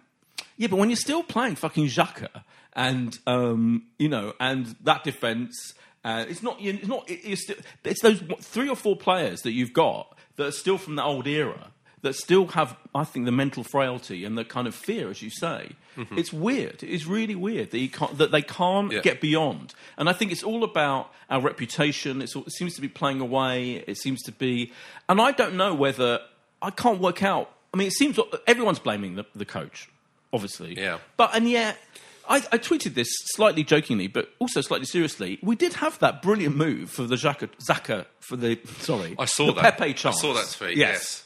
[0.57, 2.29] yeah, but when you're still playing fucking Xhaka
[2.73, 5.73] and um, you know and that defense,
[6.03, 6.57] uh, it's not.
[6.59, 7.05] It's not.
[7.07, 10.95] It's, still, it's those three or four players that you've got that are still from
[10.95, 14.75] the old era that still have, I think, the mental frailty and the kind of
[14.75, 15.69] fear, as you say.
[16.17, 16.83] It's weird.
[16.83, 18.99] It's really weird that, you can't, that they can't Yeah.
[18.99, 19.73] get beyond.
[19.95, 22.19] And I think it's all about our reputation.
[22.35, 23.83] All- it seems to be playing away.
[23.87, 24.73] It seems to be.
[25.07, 26.19] And I don't know whether.
[26.61, 27.49] I can't work out.
[27.73, 29.87] I mean, it seems everyone's blaming the, the coach,
[30.33, 30.75] obviously.
[30.77, 30.97] Yeah.
[31.15, 31.77] But, and yet.
[32.29, 35.39] I, I tweeted this slightly jokingly, but also slightly seriously.
[35.43, 39.15] We did have that brilliant move for the Xhaka, Zaka for the sorry.
[39.19, 39.77] I saw that.
[39.77, 40.17] Pepe chance.
[40.17, 40.91] I saw that tweet, Yes.
[40.93, 41.19] yes.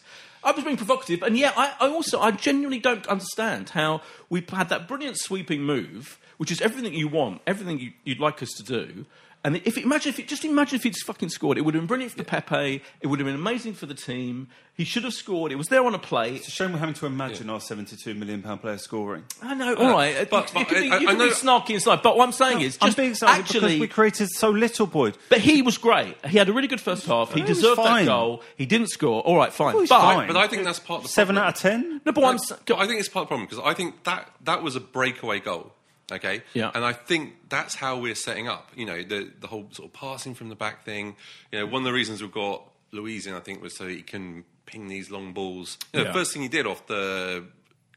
[0.44, 4.44] I was being provocative, and yeah, I, I also I genuinely don't understand how we
[4.50, 8.50] had that brilliant sweeping move, which is everything you want, everything you, you'd like us
[8.58, 9.06] to do.
[9.48, 11.88] And if imagine if it, just imagine if he'd fucking scored, it would have been
[11.88, 12.84] brilliant for the Pepe.
[13.00, 14.50] It would have been amazing for the team.
[14.74, 15.54] He should have scored.
[15.54, 16.36] It was there on a plate.
[16.36, 19.24] It's a shame we're having to imagine our 72 million pound player scoring.
[19.42, 19.74] I know.
[19.76, 21.70] All right, uh, but- you, you but could be, I- you I be know- snarky
[21.70, 24.50] inside, but what I'm saying is, I'm just being excited because actually, we created so
[24.50, 25.18] little, Boyd.
[25.30, 26.18] But he was great.
[26.26, 27.30] He had a really good first half.
[27.32, 28.44] He He was deserved that goal.
[28.58, 29.22] He didn't score.
[29.22, 29.76] All right, fine.
[29.80, 30.28] He's but, fine.
[30.28, 31.48] But I think that's part of the Seven problem.
[31.48, 32.02] out of ten.
[32.06, 34.04] No, but what I'm But I think it's part of the problem because I think
[34.04, 35.72] that that was a breakaway goal.
[36.12, 36.42] Okay.
[36.54, 36.72] Yeah.
[36.74, 38.70] And I think that's how we're setting up.
[38.76, 41.16] You know, the the whole sort of passing from the back thing.
[41.52, 44.02] You know, one of the reasons we've got Luiz in, I think, was so he
[44.02, 45.78] can ping these long balls.
[45.94, 46.12] You know, Yeah.
[46.14, 47.44] The first thing he did off the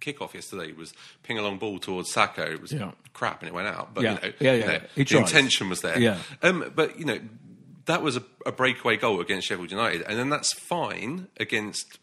[0.01, 0.92] kickoff yesterday was
[1.23, 2.51] ping a long ball towards Saka.
[2.51, 2.92] It was Yeah.
[3.12, 3.92] crap and it went out.
[3.94, 4.14] But Yeah.
[4.14, 4.66] you know, Yeah, you yeah.
[4.66, 5.20] know, He the tried.
[5.20, 5.99] intention was there.
[5.99, 6.18] Yeah.
[6.42, 7.20] Um, but you know,
[7.87, 11.99] that was a, a breakaway goal against Sheffield United, and then that's fine against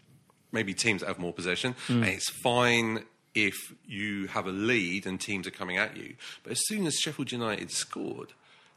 [0.52, 2.04] maybe teams that have more possession, Hmm.
[2.04, 3.04] and it's fine
[3.46, 6.16] if you have a lead and teams are coming at you.
[6.44, 8.34] But as soon as Sheffield United scored.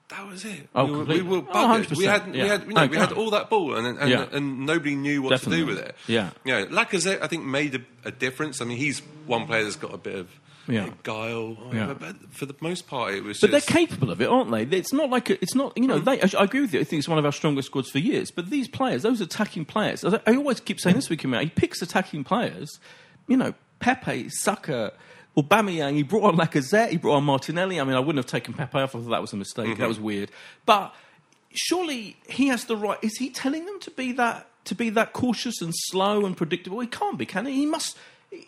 [0.08, 0.68] That was it.
[0.74, 1.96] Oh, we, were, we were Oh, buggered.
[1.96, 2.42] we 100%, had, yeah.
[2.42, 4.26] we had, you know, Oh, we had all that ball, and and, Yeah.
[4.32, 5.58] and nobody knew what Definitely.
[5.58, 5.94] to do with it.
[6.08, 6.30] Yeah.
[6.44, 8.60] you know, Lacazette, I think, made a, a difference.
[8.60, 10.28] I mean, he's one player that's got a bit of
[10.66, 10.90] Yeah.
[11.04, 11.56] guile.
[11.72, 11.94] Yeah.
[11.96, 13.38] But for the most part, it was.
[13.40, 14.64] But just, they're capable of it, aren't they?
[14.76, 16.00] It's not like a, it's not you know.
[16.00, 16.04] Mm.
[16.04, 16.80] They, I agree with you.
[16.80, 18.32] I think it's one of our strongest squads for years.
[18.32, 21.46] But these players, those attacking players, I I always keep saying this week in He
[21.50, 22.80] picks attacking players.
[23.28, 24.92] You know, Pepe, Saka,
[25.36, 25.94] Aubameyang.
[25.94, 26.90] He brought on Lacazette.
[26.90, 27.80] He brought on Martinelli.
[27.80, 28.94] I mean, I wouldn't have taken Pepe off.
[28.94, 29.66] I thought that was a mistake.
[29.66, 29.80] Mm-hmm.
[29.80, 30.30] That was weird.
[30.66, 30.94] But
[31.52, 32.98] surely he has the right.
[33.02, 36.80] Is he telling them to be that to be that cautious and slow and predictable?
[36.80, 37.52] He can't be, can he?
[37.54, 37.96] He must.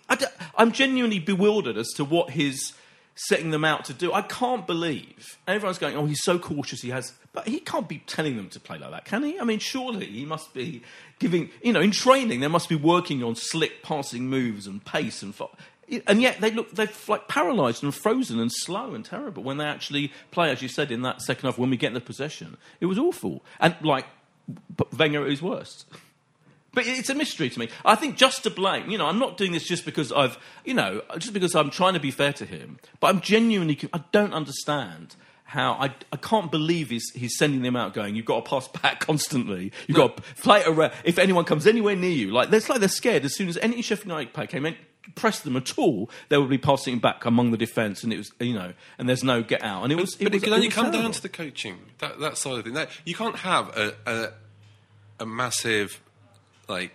[0.08, 0.18] I
[0.56, 2.72] I'm genuinely bewildered as to what his
[3.14, 4.12] setting them out to do.
[4.12, 5.96] I can't believe everyone's going.
[5.96, 6.80] Oh, he's so cautious.
[6.80, 9.38] He has, but he can't be telling them to play like that, can he?
[9.38, 10.82] I mean, surely he must be
[11.18, 11.50] giving.
[11.62, 15.34] You know, in training, they must be working on slick passing moves and pace and.
[15.34, 15.50] Fo-
[16.06, 19.66] and yet they look they're like paralysed and frozen and slow and terrible when they
[19.66, 22.56] actually play, as you said in that second half when we get the possession.
[22.80, 24.06] It was awful and like
[24.96, 25.86] Wenger at his worst.
[26.74, 27.68] But it's a mystery to me.
[27.84, 30.74] I think just to blame, you know, I'm not doing this just because I've, you
[30.74, 32.78] know, just because I'm trying to be fair to him.
[32.98, 37.76] But I'm genuinely, I don't understand how I, I can't believe he's, he's sending them
[37.76, 39.70] out going, you've got to pass back constantly.
[39.86, 40.92] You've got to play around.
[41.04, 43.26] If anyone comes anywhere near you, like, it's like they're scared.
[43.26, 44.76] As soon as any Sheffield United player came in,
[45.14, 48.32] pressed them at all, they would be passing back among the defence, and it was,
[48.40, 49.82] you know, and there's no get out.
[49.82, 51.02] And it was, but it, was, can only come terrible.
[51.02, 51.78] down to the coaching.
[51.98, 52.74] That that side of thing.
[52.74, 54.28] That, you can't have a, a
[55.20, 56.00] a massive
[56.72, 56.92] like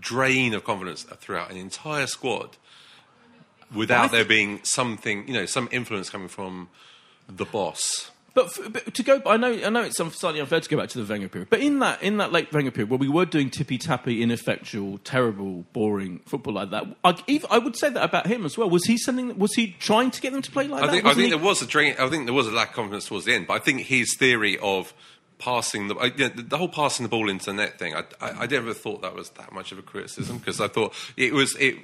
[0.00, 2.56] drain of confidence throughout an entire squad
[3.74, 6.68] without there being something, you know, some influence coming from
[7.28, 8.10] the boss.
[8.34, 10.90] But, f- but to go, I know, I know it's slightly unfair to go back
[10.90, 11.50] to the Wenger period.
[11.50, 14.98] But in that, in that late Wenger period, where we were doing tippy tappy, ineffectual,
[14.98, 18.70] terrible, boring football like that, I, even, I would say that about him as well.
[18.70, 19.36] Was he sending?
[19.38, 20.92] Was he trying to get them to play like I that?
[20.92, 21.96] think, I think he- there was a drain.
[21.98, 23.48] I think there was a lack of confidence towards the end.
[23.48, 24.94] But I think his theory of
[25.38, 28.30] passing the, you know, the, whole passing the ball into the net thing, I, I,
[28.30, 31.54] I never thought that was that much of a criticism because I thought it was.
[31.56, 31.76] It,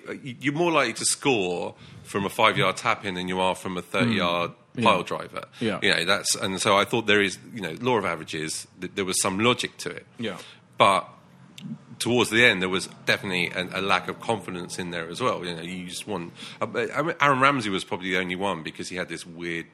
[0.42, 3.76] you're more likely to score from a five yard tap in than you are from
[3.78, 4.84] a thirty yard mm, Yeah.
[4.84, 5.44] pile driver.
[5.60, 5.78] Yeah.
[5.82, 8.66] you know that's and so I thought there is you know law of averages.
[8.80, 10.06] Th- there was some logic to it.
[10.18, 10.36] Yeah.
[10.78, 11.08] but
[12.00, 15.44] towards the end, there was definitely a, a lack of confidence in there as well.
[15.44, 16.32] You know, you just want.
[16.60, 19.66] I mean, Aaron Ramsey was probably the only one because he had this weird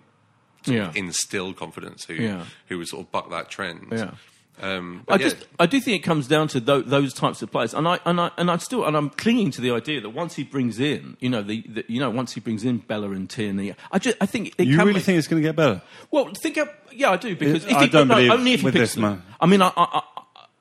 [0.66, 0.92] Yeah.
[0.94, 2.44] instill confidence who Yeah.
[2.68, 3.88] who would sort of buck that trend.
[3.92, 4.11] Yeah.
[4.62, 7.51] Um, I yeah, just, I do think it comes down to tho- those types of
[7.51, 10.11] players, and I, and I, and I still, and I'm clinging to the idea that
[10.11, 13.11] once he brings in, you know, the, the you know, once he brings in Bella
[13.12, 15.49] and Tierney, I just, I think it You can really make- think it's going to
[15.49, 15.81] get better?
[16.11, 18.61] Well, think of yeah, I do because if I he, don't no, believe only if
[18.61, 19.03] he with picks this them.
[19.05, 19.23] man.
[19.40, 20.03] I mean, I, I, I,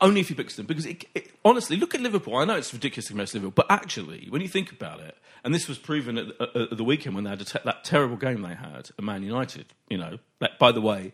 [0.01, 2.37] only if he picks them because it, it, honestly, look at Liverpool.
[2.37, 5.67] I know it's ridiculous against Liverpool, but actually, when you think about it, and this
[5.67, 8.41] was proven at, at, at the weekend when they had a te- that terrible game
[8.41, 9.67] they had at Man United.
[9.89, 11.13] You know, that, by the way.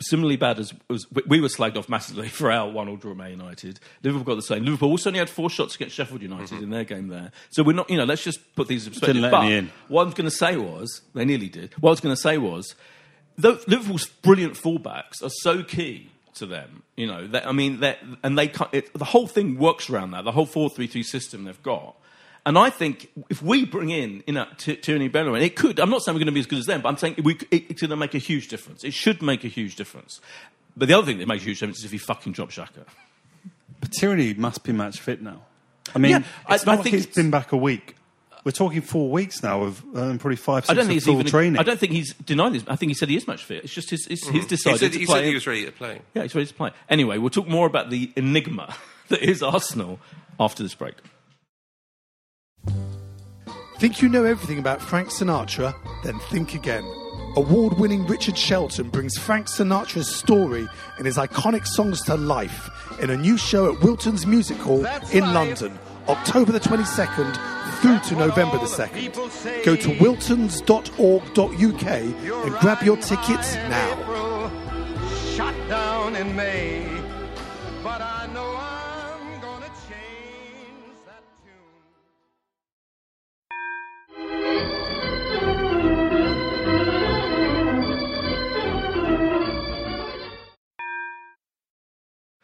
[0.00, 3.16] Similarly bad as, as we- we were slagged off massively for our one-all draw at
[3.18, 3.78] Man United.
[4.02, 4.64] Liverpool got the same.
[4.64, 6.64] Liverpool also only had four shots against Sheffield United mm-hmm.
[6.64, 7.30] in their game there.
[7.50, 9.30] So we're not, you know, let's just put these in perspective.
[9.30, 9.70] But in.
[9.86, 11.74] what I was going to say was, they nearly did.
[11.78, 12.74] What I was going to say was,
[13.38, 16.82] Liverpool's brilliant fullbacks are so key to them.
[16.96, 20.12] You know, that, I mean, that and they can't- it, the whole thing works around
[20.12, 20.24] that.
[20.24, 21.94] The whole four-three-three system they've got.
[22.44, 25.78] And I think if we bring in, you know, T- Tierney Bellerin, it could.
[25.78, 27.34] I'm not saying we're going to be as good as them, but I'm saying we,
[27.52, 28.82] it, it's going to make a huge difference.
[28.82, 30.20] It should make a huge difference.
[30.76, 32.84] But the other thing that makes a huge difference is if he fucking drops Xhaka.
[33.80, 35.42] But Tierney must be match fit now.
[35.94, 37.94] I mean, Yeah, I- I like think he's it's- been back a week.
[38.44, 41.04] We're talking four weeks now of um, probably five, six I don't think of he's
[41.04, 41.26] full even.
[41.26, 41.58] training.
[41.60, 42.64] I don't think he's denied this.
[42.66, 43.62] I think he said he is much fit.
[43.62, 45.18] It's just his, his, his he decided said, to he, play.
[45.20, 46.00] said he was ready to play.
[46.14, 46.72] Yeah, he's ready to play.
[46.88, 48.74] Anyway, we'll talk more about the enigma
[49.08, 50.00] that is Arsenal
[50.40, 50.94] after this break.
[53.78, 55.74] Think you know everything about Frank Sinatra?
[56.04, 56.84] Then think again.
[57.36, 62.68] Award winning Richard Shelton brings Frank Sinatra's story and his iconic songs to life
[63.00, 65.78] in a new show at Wilton's Music Hall in London,
[66.08, 67.34] October the 22nd
[67.82, 69.64] through to November the 2nd.
[69.64, 71.86] Go to wiltons.org.uk
[72.46, 74.50] and grab your tickets now.
[75.34, 76.86] Shot down in May,
[77.82, 81.82] but I know I'm gonna change that tune.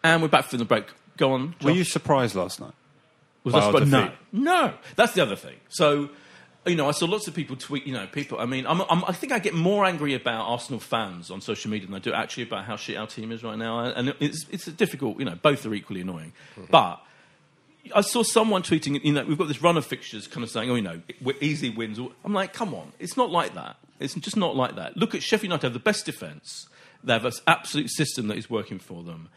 [0.02, 0.86] And we're back from the break.
[1.16, 1.54] Go on.
[1.62, 2.72] Were you surprised last night?
[3.52, 4.74] Was that no, no.
[4.96, 5.56] That's the other thing.
[5.68, 6.10] So,
[6.66, 7.86] you know, I saw lots of people tweet.
[7.86, 8.38] You know, people.
[8.38, 11.70] I mean, I'm, I'm, I think I get more angry about Arsenal fans on social
[11.70, 13.80] media than I do actually about how shit our team is right now.
[13.80, 15.18] And it's it's a difficult.
[15.18, 16.32] You know, both are equally annoying.
[16.52, 16.70] Mm-hmm.
[16.70, 17.02] But
[17.94, 19.02] I saw someone tweeting.
[19.04, 21.00] You know, we've got this run of fixtures, kind of saying, "Oh, you know,
[21.40, 23.76] easy wins." I'm like, come on, it's not like that.
[24.00, 24.96] It's just not like that.
[24.96, 26.68] Look at Sheffield United have the best defence.
[27.02, 29.28] They have an absolute system that is working for them.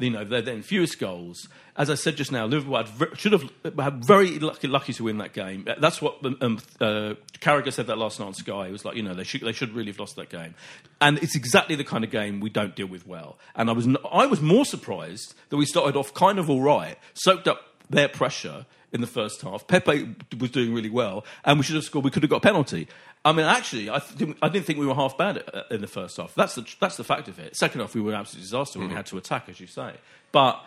[0.00, 1.48] You know, they're then fewest goals.
[1.76, 5.18] As I said just now, Liverpool had, should have had very lucky, lucky to win
[5.18, 5.66] that game.
[5.78, 8.66] That's what um, uh, Carragher said that last night on Sky.
[8.66, 10.54] It was like, you know, they should, they should really have lost that game.
[11.00, 13.38] And it's exactly the kind of game we don't deal with well.
[13.54, 16.98] And I was, I was more surprised that we started off kind of all right,
[17.14, 19.66] soaked up their pressure in the first half.
[19.66, 22.04] Pepe was doing really well, and we should have scored.
[22.04, 22.88] We could have got a penalty.
[23.24, 25.86] I mean, actually, I, th- I didn't think we were half bad uh, in the
[25.86, 26.34] first half.
[26.34, 27.54] That's the that's the fact of it.
[27.56, 29.92] Second half, we were an absolute disaster when we had to attack, as you say.
[30.32, 30.64] But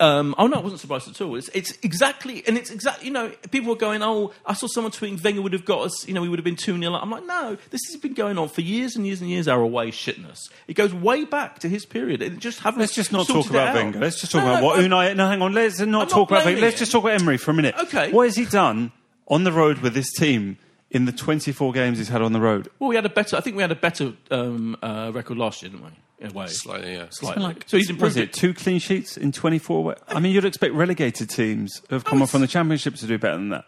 [0.00, 1.36] um, oh no, I wasn't surprised at all.
[1.36, 3.06] It's, it's exactly, and it's exactly.
[3.08, 6.08] You know, people were going, "Oh, I saw someone tweeting Wenger would have got us.
[6.08, 8.38] You know, we would have been two 0 I'm like, no, this has been going
[8.38, 9.46] on for years and years and years.
[9.46, 10.38] Our away shitness.
[10.66, 12.22] It goes way back to his period.
[12.22, 12.80] It just haven't.
[12.80, 13.74] Let's just not talk about out.
[13.74, 14.00] Wenger.
[14.00, 15.14] Let's just talk No, about no, what I'm- Unai.
[15.14, 15.52] No, hang on.
[15.52, 16.62] Let's not not talk about Wenger.
[16.62, 17.74] Let's just talk about Emery for a minute.
[17.78, 18.10] Okay.
[18.12, 18.92] What has he done
[19.28, 20.56] on the road with this team
[20.92, 22.68] in the 24 games he's had on the road?
[22.78, 23.36] Well, we had a better.
[23.36, 25.90] I think we had a better um, uh, record last year, didn't we?
[26.24, 27.06] In a way, Slightly, yeah.
[27.10, 27.42] slightly.
[27.42, 28.32] Like, so he's what improved is it?
[28.32, 29.82] Two clean sheets in 24.
[29.82, 32.94] wa- I mean, you'd expect relegated teams who have come Oh, up from the Championship
[32.96, 33.64] to do better than that.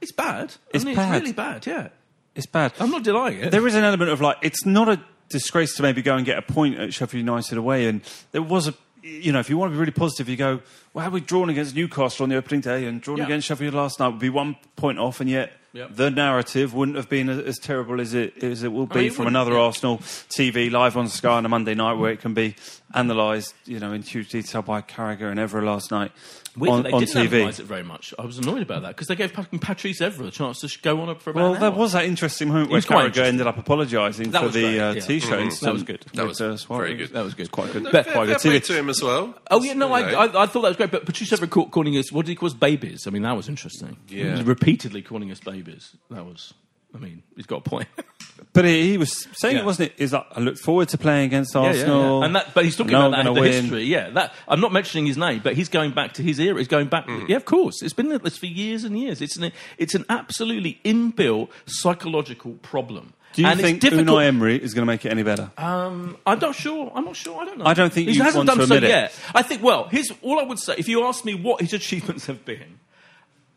[0.00, 0.54] It's bad.
[0.72, 1.14] It's I mean, bad.
[1.16, 1.66] It's really bad.
[1.66, 1.88] Yeah,
[2.34, 2.72] It's bad.
[2.80, 3.50] I'm not denying it.
[3.50, 6.38] There is an element of like it's not a disgrace to maybe go and get
[6.38, 8.00] a point at Sheffield United away, and
[8.32, 10.60] there was a you know if you want to be really positive, you go
[10.94, 13.24] well, had we drawn against Newcastle on the opening day and drawn Yeah.
[13.24, 15.52] against Sheffield last night would be one point off, and yet.
[15.74, 15.96] Yep.
[15.96, 19.06] The narrative wouldn't have been as, terrible as it as it will I be mean,
[19.06, 19.60] it from another yeah.
[19.60, 22.56] Arsenal TV live on Sky on a Monday night, where it can be
[22.92, 26.12] analysed, you know, in huge detail by Carragher and Evra last night
[26.56, 27.36] Weirdly, on, they on didn't TV.
[27.38, 28.12] analyse it very much.
[28.18, 31.16] I was annoyed about that because they gave Patrice Evra a chance to go on
[31.18, 31.76] for about Well, an there hour.
[31.78, 35.00] was that interesting moment where Carragher ended up apologising for the great, uh, yeah.
[35.00, 35.56] t-shirts.
[35.56, 35.60] Mhm.
[35.60, 36.04] That was good.
[36.12, 37.08] That was uh, very good.
[37.14, 37.50] That was good.
[37.50, 37.84] Quite good.
[37.84, 39.34] No, Bet- fair, quite fair good play to him as well.
[39.50, 40.90] Oh yeah, no, I, I, I thought that was great.
[40.90, 43.06] But Patrice Evra ca- calling us what did he call us babies?
[43.06, 43.96] I mean, that was interesting.
[44.08, 44.24] Yeah.
[44.24, 45.96] He was repeatedly calling us babies.
[46.10, 46.52] That was.
[46.94, 47.88] I mean, he's got a point.
[48.54, 49.62] But he, he was saying Yeah.
[49.62, 49.94] it, wasn't it?
[50.02, 52.18] Is like I look forward to playing against Yeah, yeah, Arsenal.
[52.20, 52.26] yeah.
[52.26, 53.52] And that, but he's talking I about I'm that, the win.
[53.62, 53.84] history.
[53.84, 56.58] Yeah, that I'm not mentioning his name, but he's going back to his era.
[56.58, 57.06] He's going back.
[57.06, 57.28] Mm.
[57.28, 57.80] Yeah, of course.
[57.82, 59.22] It's been like this for years and years.
[59.22, 63.14] It's an it's an absolutely inbuilt psychological problem.
[63.32, 63.96] Do you and think it's.
[63.96, 65.50] Unai Emery is going to make it any better?
[65.56, 66.92] Um, I'm not sure.
[66.94, 67.40] I'm not sure.
[67.40, 67.64] I don't know.
[67.64, 68.88] I don't think he hasn't want done to so admit it.
[68.94, 69.18] yet.
[69.34, 69.62] I think.
[69.62, 70.74] Well, here's all I would say.
[70.76, 72.78] If you ask me what his achievements have been,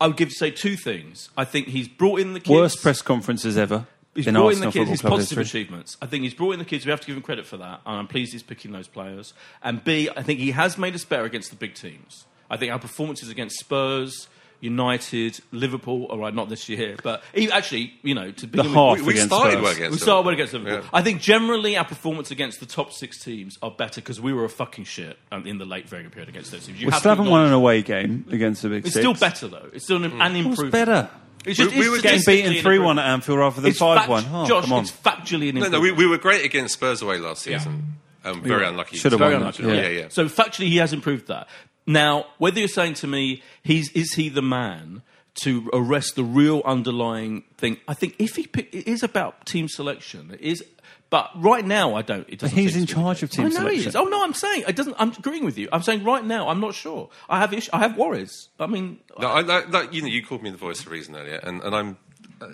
[0.00, 1.28] I would give say two things.
[1.36, 2.48] I think he's brought in the kids.
[2.48, 5.60] Worst press conferences ever He's in brought in the kids, Football his positive history.
[5.62, 5.96] achievements.
[6.02, 6.84] I think he's brought in the kids.
[6.84, 7.80] We have to give him credit for that.
[7.86, 9.32] And I'm pleased he's picking those players.
[9.62, 12.24] And B, I think he has made us better against the big teams.
[12.50, 14.28] I think our performances against Spurs,
[14.60, 18.96] United, Liverpool, all right, not this year, but he, actually, you know, to begin half
[18.98, 19.62] with, we against started Spurs.
[19.62, 20.78] well against we started well against Liverpool.
[20.82, 20.88] Yeah.
[20.92, 24.44] I think generally our performance against the top six teams are better because we were
[24.44, 26.80] a fucking shit in the late Wenger period against those teams.
[26.80, 29.02] You We have still to haven't won an away game against the big It's six.
[29.02, 29.68] still better though.
[29.74, 30.14] It's still an, mm.
[30.14, 30.72] an What's improvement.
[30.72, 31.10] better?
[31.46, 33.98] It's just, We- we were Getting beaten three one at Anfield rather than It's five
[33.98, 34.24] fact- one.
[34.32, 34.82] Oh, Josh, come on.
[34.82, 35.72] it's factually an improvement.
[35.72, 37.94] no, we, we were great against Spurs away last season.
[38.24, 38.70] Um, very were.
[38.70, 38.96] unlucky.
[38.96, 39.62] Should have Very won unlucky.
[39.62, 39.98] that, Yeah, Yeah.
[40.00, 40.08] yeah.
[40.08, 41.46] So factually, he has improved that.
[41.86, 45.02] Now, whether you're saying to me, he's is he the man
[45.42, 47.76] to arrest the real underlying thing?
[47.86, 50.30] I think if he pick, it is about team selection.
[50.32, 50.64] It is.
[51.08, 52.28] But right now, I don't.
[52.28, 53.88] It doesn't he's in to be the charge of team I know he selection.
[53.88, 53.96] is.
[53.96, 54.96] Oh no, I'm saying it doesn't.
[54.98, 55.68] I'm agreeing with you.
[55.72, 57.10] I'm saying right now, I'm not sure.
[57.28, 58.48] I have ish, I have worries.
[58.58, 61.14] I mean, No, I, I, that, you know, you called me the voice of reason
[61.14, 61.96] earlier, and, and I'm.
[62.40, 62.48] Uh,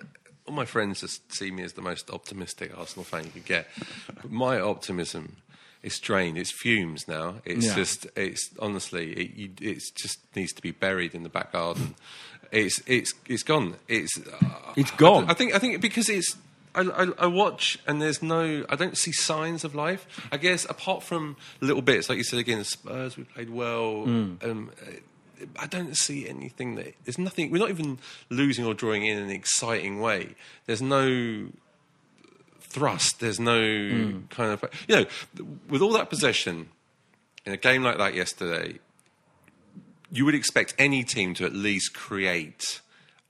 [0.46, 3.68] all my friends just see me as the most optimistic Arsenal fan you could get.
[4.20, 5.36] But my optimism
[5.84, 6.36] is drained.
[6.36, 7.36] It's fumes now.
[7.46, 7.74] It's Yeah.
[7.76, 8.06] just.
[8.16, 9.12] It's honestly.
[9.12, 11.94] It you, it's just needs to be buried in the back garden.
[12.50, 13.76] It's it's it's gone.
[13.88, 15.24] It's uh, It's gone.
[15.28, 16.36] I, I think I think because it's.
[16.74, 18.64] I, I, I watch and there's no.
[18.68, 20.06] I don't see signs of life.
[20.30, 24.06] I guess apart from little bits, like you said again, Spurs we played well.
[24.06, 24.44] Mm.
[24.44, 24.70] Um,
[25.58, 27.50] I don't see anything that there's nothing.
[27.50, 27.98] We're not even
[28.30, 30.34] losing or drawing in an exciting way.
[30.66, 31.48] There's no
[32.60, 33.20] thrust.
[33.20, 35.06] There's no kind of you know
[35.68, 36.68] with all that possession
[37.44, 38.78] in a game like that yesterday.
[40.10, 42.80] You would expect any team to at least create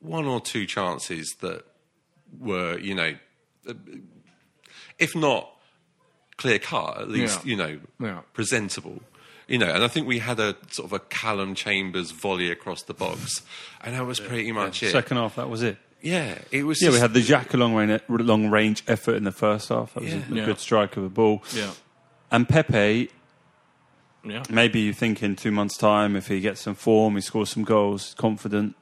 [0.01, 1.65] one or two chances that
[2.39, 3.15] were you know,
[3.69, 3.75] Uh,
[4.99, 5.51] if not
[6.37, 7.51] clear cut, at least Yeah.
[7.51, 8.21] you know Yeah.
[8.33, 9.03] presentable.
[9.49, 12.83] You know, and I think we had a sort of a Callum Chambers volley across
[12.83, 13.43] the box,
[13.83, 14.93] and that was pretty much it.
[14.93, 15.79] Second half, that was it.
[16.01, 16.81] Yeah, it was.
[16.83, 19.95] Yeah, we had the Jack long range, long range effort in the first half.
[19.95, 20.45] That was a, a Yeah.
[20.47, 21.43] good strike of a ball.
[21.55, 21.71] yeah,
[22.31, 23.11] And Pepe,
[24.25, 24.43] yeah.
[24.49, 27.65] maybe you think in two months' time, if he gets some form, he scores some
[27.65, 28.75] goals, confident.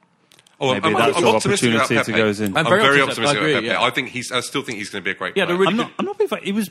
[0.61, 2.21] Oh, maybe that's I'm an optimistic about opportunity to Pepe.
[2.23, 2.51] goes in.
[2.55, 3.27] I'm, I'm very, very optimistic, optimistic.
[3.27, 3.65] I about agree, Pepe.
[3.67, 3.81] yeah.
[3.81, 4.31] I think he's.
[4.31, 5.57] I still think he's going to be a great Yeah, player.
[5.57, 5.91] the really I'm not.
[5.99, 6.27] I'm not being.
[6.27, 6.45] funny.
[6.45, 6.69] He was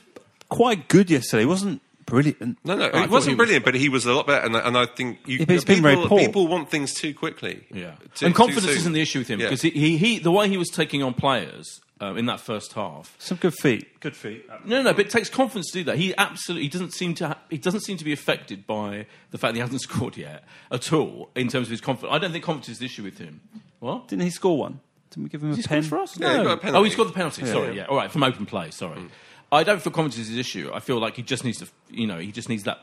[0.48, 1.42] quite good yesterday.
[1.42, 2.58] He wasn't brilliant.
[2.64, 4.44] no, no, I it thought wasn't he was- brilliant, but he was a lot better.
[4.46, 6.18] And, and I think you, Yeah, but it's been very people, poor.
[6.20, 7.66] people want things too quickly.
[7.72, 8.76] Yeah, Too- and too confidence soon.
[8.76, 9.46] isn't the issue with him Yeah.
[9.46, 12.72] because he, he, he, the way he was taking on players um, in that first
[12.72, 13.14] half.
[13.18, 14.00] Some good feet.
[14.00, 14.48] Good feet.
[14.64, 15.96] No, no, but it takes confidence to do that.
[15.98, 19.38] He absolutely he doesn't seem to ha- he doesn't seem to be affected by the
[19.38, 22.12] fact that he hasn't scored yet at all in terms of his confidence.
[22.14, 23.40] I don't think confidence is the issue with him.
[23.80, 24.08] What?
[24.08, 24.80] Didn't he score one?
[25.10, 25.82] Didn't we give him Has a he pen?
[25.82, 26.18] for us?
[26.18, 26.44] Yeah, he No.
[26.44, 26.78] got a penalty.
[26.78, 27.42] Oh, he scored the penalty.
[27.42, 27.52] Yeah.
[27.52, 27.72] Sorry, Yeah.
[27.82, 27.86] yeah.
[27.86, 28.70] All right, from open play.
[28.70, 28.98] Sorry.
[29.52, 30.70] I don't feel confidence is his issue.
[30.72, 32.78] I feel like he just needs to, you know, he just needs that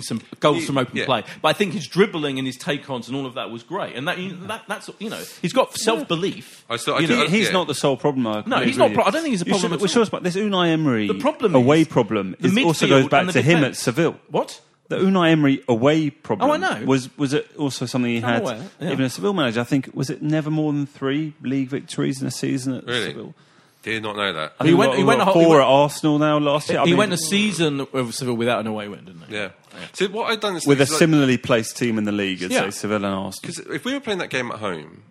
[0.00, 1.04] some goals He- from open yeah.
[1.04, 1.22] play.
[1.42, 3.94] But I think his dribbling and his take-ons and all of that was great.
[3.94, 6.64] And that, you know, that that's you know, he's got self-belief.
[6.70, 7.52] I still, I You know, He- he's yeah.
[7.52, 8.26] not the sole problem.
[8.26, 9.96] I No, he's not pro- I don't think he's a problem should- at we should
[9.98, 10.04] all.
[10.04, 13.32] also- This Unai Emery The problem away is problem the is also goes back the
[13.32, 13.78] to him at defence.
[13.80, 14.16] Seville.
[14.30, 14.60] What?
[14.88, 16.50] The Unai Emery away problem.
[16.50, 16.84] Oh, I know.
[16.86, 18.42] Was was it also something he I'm had?
[18.42, 18.92] aware, yeah.
[18.92, 22.26] Even a Seville manager, I think was it never more than three league victories in
[22.26, 23.06] a season at Really?
[23.12, 23.34] Seville.
[23.82, 24.52] Did not know that.
[24.60, 26.38] I think He he went- went, he went a four he went- at Arsenal now
[26.38, 26.78] last year.
[26.80, 29.34] I he mean, went a season of Seville without an away win, didn't he?
[29.34, 29.48] Yeah.
[29.92, 32.42] So what I've done is with a is like- similarly placed team in the league
[32.42, 32.62] as Yeah.
[32.64, 33.32] say Seville and Arsenal.
[33.42, 35.02] Because if we were playing that game at home,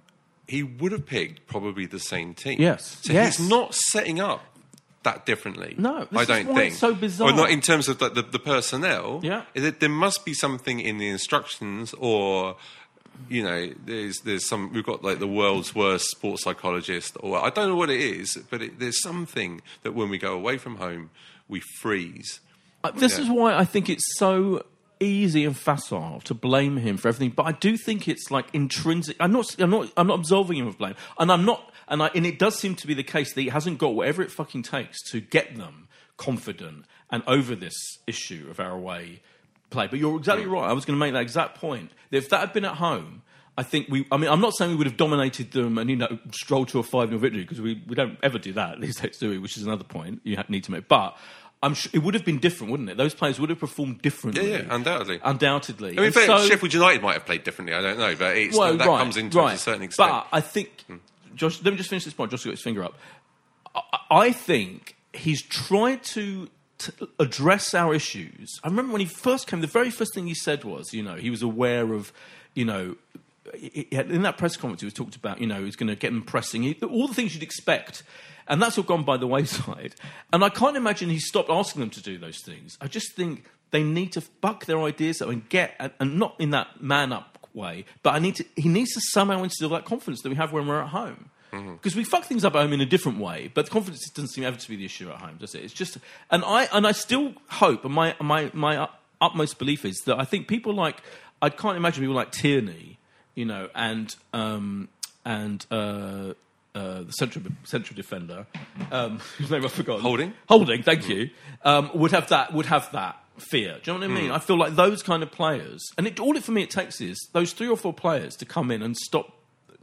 [0.47, 2.61] he would have picked probably the same team.
[2.61, 2.97] Yes.
[3.01, 3.37] So Yes.
[3.37, 4.41] he's not setting up
[5.03, 5.73] that differently.
[5.77, 6.71] No, this I don't why think.
[6.73, 7.29] it's so bizarre.
[7.29, 9.19] Or not in terms of the, the, the personnel.
[9.23, 9.41] Yeah.
[9.55, 12.55] There, there must be something in the instructions or.
[13.29, 14.73] You know, there's there's some.
[14.73, 18.37] We've got like the world's worst sports psychologist, or I don't know what it is,
[18.49, 21.11] but it, there's something that when we go away from home,
[21.47, 22.39] we freeze.
[22.83, 23.25] Uh, This Yeah.
[23.25, 24.65] is why I think it's so
[24.99, 27.31] easy and facile to blame him for everything.
[27.35, 29.15] But I do think it's like intrinsic.
[29.19, 29.55] I'm not.
[29.59, 29.91] I'm not.
[29.95, 31.71] I'm not absolving him of blame, and I'm not.
[31.87, 34.21] And I, and it does seem to be the case that he hasn't got whatever
[34.23, 35.87] it fucking takes to get them
[36.17, 37.75] confident and over this
[38.07, 39.21] issue of our away
[39.71, 39.87] play.
[39.87, 40.69] But you're exactly right.
[40.69, 41.91] I was going to make that exact point.
[42.11, 43.23] If that had been at home.
[43.57, 44.07] I think we.
[44.09, 46.79] I mean, I'm not saying we would have dominated them and you know strolled to
[46.79, 49.37] a five 0 victory because we, we don't ever do that these days, do we?
[49.37, 50.87] Which is another point you need to make.
[50.87, 51.17] But
[51.63, 52.97] I'm sure it would have been different, wouldn't it?
[52.97, 54.49] Those players would have performed differently.
[54.49, 55.19] Yeah, yeah, undoubtedly.
[55.23, 55.89] undoubtedly.
[55.91, 57.75] I mean, And fair- so- Sheffield United might have played differently.
[57.75, 59.55] I don't know, but it's, well, that right, comes into it right.
[59.55, 60.09] a certain extent.
[60.09, 60.95] But I think, hmm.
[61.35, 62.31] Josh, let me just finish this point.
[62.31, 62.97] Josh got his finger up.
[63.75, 66.49] I, I think he's tried to
[67.19, 68.59] address our issues.
[68.63, 71.15] I remember when he first came, the very first thing he said was, you know,
[71.15, 72.11] he was aware of,
[72.53, 72.95] you know,
[73.53, 76.21] in that press conference, he was talked about, you know, he's going to get them
[76.21, 78.03] pressing, all the things you'd expect.
[78.47, 79.95] And that's all gone by the wayside.
[80.33, 82.77] And I can't imagine he stopped asking them to do those things.
[82.81, 86.35] I just think they need to buck their ideas up and get, and, and not
[86.39, 89.85] in that man up way, but I need to, he needs to somehow instill that
[89.85, 91.29] confidence that we have when we're at home.
[91.51, 94.43] Because we fuck things up at home in a different way, but confidence doesn't seem
[94.45, 95.63] ever to be the issue at home, does it?
[95.63, 95.97] It's just,
[96.29, 98.87] and I and I still hope, and my my my
[99.19, 101.01] utmost belief is that I think people like
[101.41, 102.99] I can't imagine people like Tierney,
[103.35, 104.89] you know, and um,
[105.25, 106.33] and uh,
[106.73, 108.45] uh, the central central defender,
[108.91, 110.33] um, whose name I've forgotten, Holding?
[110.47, 111.31] Holding, thank you,
[111.63, 113.79] um, would have that would have that fear.
[113.83, 114.31] Do you know what I mean?
[114.31, 117.01] I feel like those kind of players, and it, all it for me it takes
[117.01, 119.33] is those three or four players to come in and stop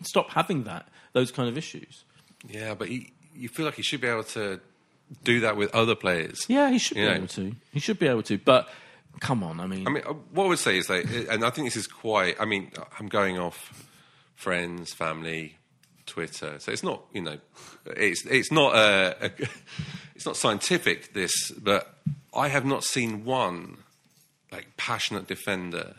[0.02, 2.04] stop having that those kind of issues.
[2.46, 4.60] Yeah, but he, you feel like he should be able to
[5.24, 6.44] do that with other players.
[6.48, 7.14] Yeah, he should be know.
[7.14, 7.54] able to.
[7.72, 8.38] He should be able to.
[8.38, 8.68] But
[9.20, 11.50] come on, I mean, I mean, uh, what I would say is that, and I
[11.50, 12.40] think this is quite.
[12.40, 13.86] I mean, I'm going off
[14.34, 15.56] friends, family,
[16.06, 17.04] Twitter, so it's not.
[17.12, 17.38] You know,
[17.86, 19.30] it's it's not uh, a,
[20.14, 21.14] it's not scientific.
[21.14, 21.94] This, but
[22.34, 23.78] I have not seen one
[24.50, 25.94] like passionate defender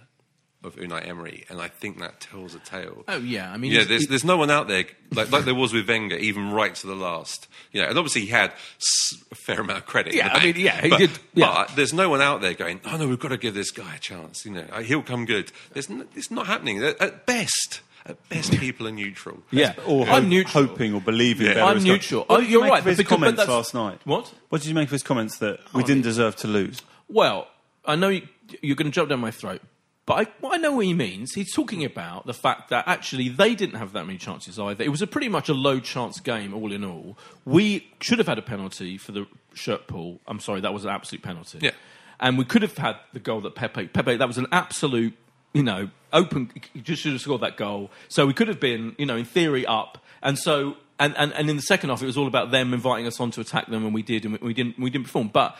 [0.63, 3.03] of Unai Emery, and I think that tells a tale.
[3.07, 5.55] oh yeah, I mean, yeah, there's he- there's no one out there like like there
[5.55, 7.47] was with Wenger, even right to the last.
[7.71, 10.11] You know, and obviously he had s- a fair amount of credit.
[10.13, 11.65] in Yeah, the I mean, yeah, he but, did- yeah.
[11.67, 13.95] But there's no one out there going, "Oh no, we've got to give this guy
[13.95, 15.51] a chance." You know, uh, he'll come good.
[15.73, 16.83] There's n- it's not happening.
[16.83, 19.41] At, at best, at best, people are neutral.
[19.51, 20.65] yeah, or I'm hope- neutral.
[20.67, 21.47] hoping or believing.
[21.47, 21.65] Yeah.
[21.65, 22.25] I'm neutral.
[22.25, 23.99] What Oh, did you you're make right, Of his because- comments that's- last night.
[24.03, 24.33] What?
[24.49, 26.81] What did you make of his comments that we didn't deserve to lose?
[27.07, 27.47] Well,
[27.85, 28.27] I know you,
[28.61, 29.61] you're going to jump down my throat,
[30.09, 31.35] but I, what I know what he means.
[31.35, 34.83] He's talking about the fact that actually they didn't have that many chances either.
[34.83, 37.15] It was a pretty much a low chance game, all in all.
[37.45, 40.19] We should have had a penalty for the shirt pull.
[40.25, 41.59] I'm sorry, that was an absolute penalty.
[41.61, 41.73] Yeah.
[42.19, 43.85] and we could have had the goal that Pepe.
[43.89, 45.13] Pepe, that was an absolute,
[45.53, 46.49] you know, open.
[46.73, 47.91] He just should have scored that goal.
[48.07, 50.03] So we could have been, you know, in theory up.
[50.23, 53.05] And so, and, and, and in the second half, it was all about them inviting
[53.05, 55.27] us on to attack them, and we did, and we, we didn't, we didn't perform.
[55.27, 55.55] But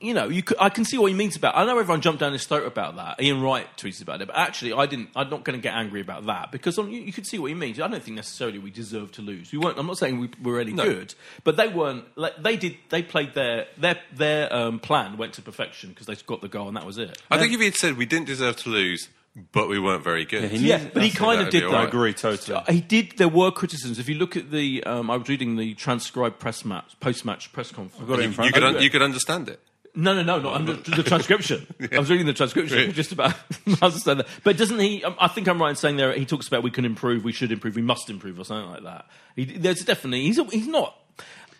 [0.00, 1.56] you know, you could, I can see what he means about.
[1.56, 3.22] I know everyone jumped down his throat about that.
[3.22, 5.08] Ian Wright tweeted about it, but actually, I didn't.
[5.16, 7.46] I'm not going to get angry about that because on, you, you could see what
[7.48, 7.80] he means.
[7.80, 9.50] I don't think necessarily we deserve to lose.
[9.52, 9.78] We weren't.
[9.78, 10.84] I'm not saying we were any No.
[10.84, 11.14] good,
[11.44, 12.04] but they weren't.
[12.16, 12.76] Like, they did.
[12.90, 16.68] They played their their their um, plan went to perfection because they got the goal
[16.68, 17.20] and that was it.
[17.30, 19.08] I think if he had said we didn't deserve to lose,
[19.52, 20.50] but we weren't very good.
[20.50, 21.66] he Yeah, but he kind of did be that.
[21.68, 21.88] all right.
[21.88, 22.60] agree totally.
[22.68, 23.16] He did.
[23.16, 23.98] There were criticisms.
[23.98, 27.72] If you look at the, um, I was reading the transcribed press match, post-match press
[27.72, 28.06] conference.
[28.08, 28.80] got it in You, you could un- you.
[28.82, 29.60] you could understand it.
[29.96, 31.66] No, no, no, not under the transcription.
[31.92, 32.92] I was reading the transcription Really?
[32.92, 33.34] just about
[33.82, 34.26] understand that.
[34.42, 35.04] But doesn't he?
[35.04, 36.12] um, I think I'm right in saying there.
[36.12, 38.82] He talks about we can improve, we should improve, we must improve, or something like
[38.82, 39.06] that.
[39.36, 40.98] He, there's definitely he's a, he's not.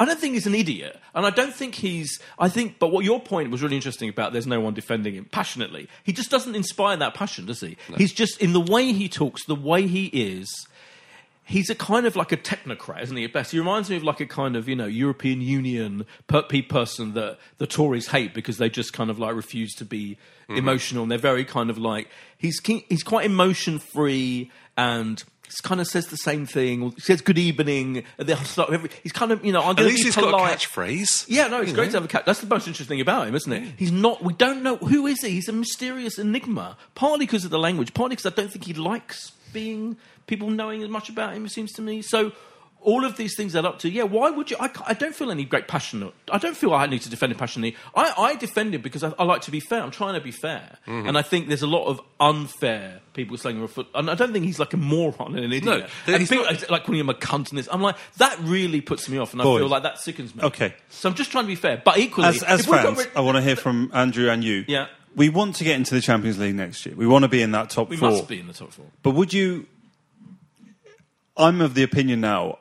[0.01, 2.19] I don't think he's an idiot, and I don't think he's.
[2.37, 5.27] I think, but what your point was really interesting about there's no one defending him
[5.27, 5.89] passionately.
[6.03, 7.77] He just doesn't inspire that passion, does he?
[7.97, 10.67] He's just in the way he talks, the way he is
[11.45, 13.25] he's a kind of like a technocrat, isn't he?
[13.25, 16.43] At best, he reminds me of like a kind of you know European Union per-
[16.43, 20.17] person that the Tories hate because they just kind of like refuse to be
[20.49, 20.59] Mhm.
[20.59, 21.03] emotional.
[21.05, 25.23] And they're very kind of like he's he's quite emotion free and.
[25.61, 26.83] Kind of says the same thing.
[26.83, 28.91] Or says good evening at the start of every.
[29.03, 29.63] He's kind of you know.
[29.63, 30.59] I'm At to least be he's got a polite.
[30.59, 31.27] catchphrase.
[31.29, 31.91] Yeah, no, it's You great know?
[31.93, 32.25] to have a cat.
[32.27, 33.75] That's the most interesting thing about him, isn't it?
[33.77, 34.23] He's not.
[34.23, 35.31] We don't know who is he.
[35.31, 36.77] He's a mysterious enigma.
[36.95, 37.95] Partly because of the language.
[37.95, 39.97] Partly because I don't think he likes being
[40.27, 41.45] people knowing as much about him.
[41.47, 42.03] It seems to me.
[42.03, 42.33] So
[42.85, 44.05] all of these things add up to yeah.
[44.05, 44.57] Why would you?
[44.61, 46.13] I, I don't feel any great passion.
[46.31, 47.77] I don't feel I need to defend him passionately.
[47.97, 49.83] I, I defend him because I, I like to be fair.
[49.83, 51.09] I'm trying to be fair, Mhm.
[51.09, 53.87] and I think there's a lot of unfair people saying we're a foot.
[53.95, 55.65] And I don't think he's like a moron and an idiot.
[55.65, 57.69] No, and he's people, not- like calling him a cunt and this.
[57.73, 59.61] I'm like that really puts me off, and I Boys.
[59.61, 60.43] feel like that sickens me.
[60.45, 60.75] Okay.
[60.91, 63.37] So I'm just trying to be fair, but equally, As, as fans, rid- I want
[63.37, 64.65] to hear from Andrew and you.
[64.69, 64.87] Yeah.
[65.17, 66.95] We want to get into the Champions League next year.
[66.97, 68.11] We want to be in that top we four.
[68.11, 68.87] must be in the top four.
[69.03, 69.67] But would you?
[71.37, 72.59] I'm of the opinion now.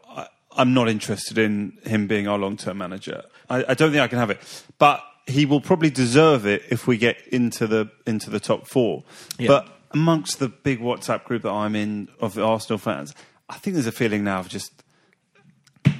[0.57, 3.23] I'm not interested in him being our long-term manager.
[3.49, 4.39] I, I don't think I can have it.
[4.79, 9.03] But he will probably deserve it if we get into the into the top four.
[9.39, 9.47] Yeah.
[9.47, 13.13] But amongst the big WhatsApp group that I'm in of the Arsenal fans,
[13.49, 14.71] I think there's a feeling now of just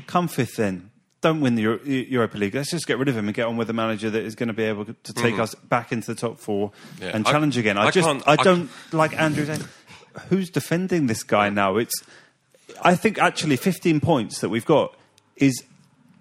[0.07, 0.89] come fifth then.
[1.21, 2.53] Don't win the Euro- Europa League.
[2.53, 4.47] Let's just get rid of him and get on with a manager that is going
[4.47, 5.39] to be able to take Mhm.
[5.39, 7.11] us back into the top four Yeah.
[7.13, 7.77] and I- challenge again.
[7.77, 9.45] I, I just, I don't like Andrew.
[10.29, 11.77] Who's defending this guy now?
[11.77, 11.93] It's,
[12.82, 14.95] I think actually 15 points that we've got
[15.36, 15.63] is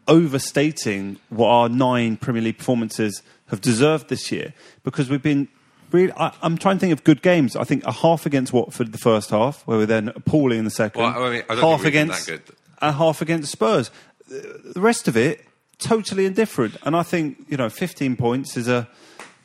[0.09, 5.49] overstating what our nine Premier League performances have deserved this year because we've been
[5.91, 6.13] really.
[6.17, 7.55] I, I'm trying to think of good games.
[7.57, 10.71] I think a half against Watford the first half, where we're then appalling in the
[10.71, 11.03] second.
[11.03, 12.31] Well, I mean, I half against
[12.79, 13.91] a half against Spurs.
[14.29, 15.45] The rest of it
[15.79, 18.89] totally indifferent, and I think you know 15 points is a,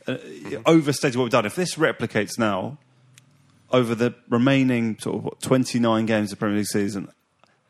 [0.08, 0.20] a
[0.66, 1.46] overstated what we've done.
[1.46, 2.78] If this replicates now
[3.72, 7.10] over the remaining sort of what, 29 games of Premier League season.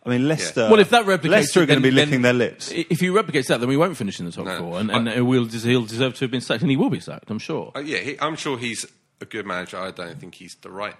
[0.06, 0.70] I mean, Leicester.
[0.70, 2.72] well, if that replicates, Leicester are it, going to be licking their lips.
[2.72, 4.60] If he replicates that, then we won't finish in the top No.
[4.60, 7.30] four, and, and we'll, he'll deserve to have been sacked, and he will be sacked,
[7.30, 7.74] I'm sure.
[7.76, 8.86] Uh, yeah, he, I'm sure he's
[9.20, 9.78] a good manager.
[9.78, 10.96] I don't think he's the right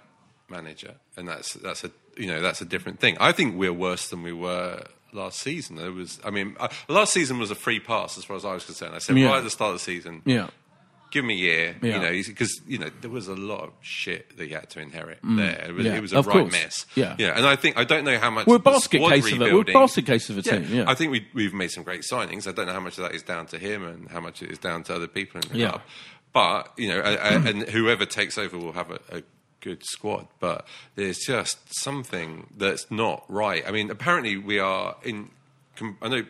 [0.50, 3.16] manager, and that's that's a you know that's a different thing.
[3.20, 4.82] I think we're worse than we were
[5.12, 5.76] last season.
[5.76, 8.52] There was, I mean, uh, last season was a free pass as far as I
[8.52, 8.94] was concerned.
[8.94, 9.28] I said Yeah.
[9.28, 10.48] right at the start of the season, Yeah.
[11.10, 11.94] Give him a year, Yeah.
[11.94, 14.80] you know, because you know there was a lot of shit that he had to
[14.80, 15.36] inherit Mm.
[15.38, 15.66] there.
[15.68, 16.52] It was, Yeah, it was a of right course.
[16.52, 16.86] mess.
[16.94, 17.16] Yeah.
[17.18, 19.52] yeah, and I think I don't know how much We're a basket case of it.
[19.52, 20.84] We're a basket case of a team, yeah.
[20.86, 22.46] I think we, we've made some great signings.
[22.46, 24.50] I don't know how much of that is down to him and how much it
[24.50, 25.68] is down to other people in the Yeah.
[25.70, 25.82] club.
[26.32, 29.22] But you know, a- and whoever takes over will have a, a
[29.60, 30.28] good squad.
[30.40, 33.64] But there's just something that's not right.
[33.66, 35.30] I mean, apparently we are in.
[36.02, 36.22] I know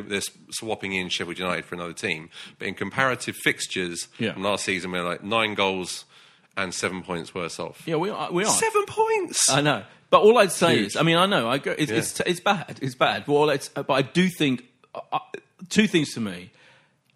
[0.00, 0.20] they're,
[0.50, 4.32] swapping in Sheffield United for another team, but in comparative fixtures Yeah.
[4.32, 6.04] from last season, we're like nine goals
[6.56, 7.82] and seven points worse off.
[7.86, 8.30] Yeah, we are.
[8.32, 8.50] We are.
[8.50, 9.48] Seven points.
[9.50, 9.84] I know.
[10.10, 10.86] But all I'd say Huge.
[10.88, 11.98] is, I mean, I know, I go, it's, Yeah.
[11.98, 13.24] it's, it's bad, it's bad.
[13.26, 14.64] But, it's, but I do think
[14.94, 15.18] uh, uh,
[15.70, 16.50] two things to me: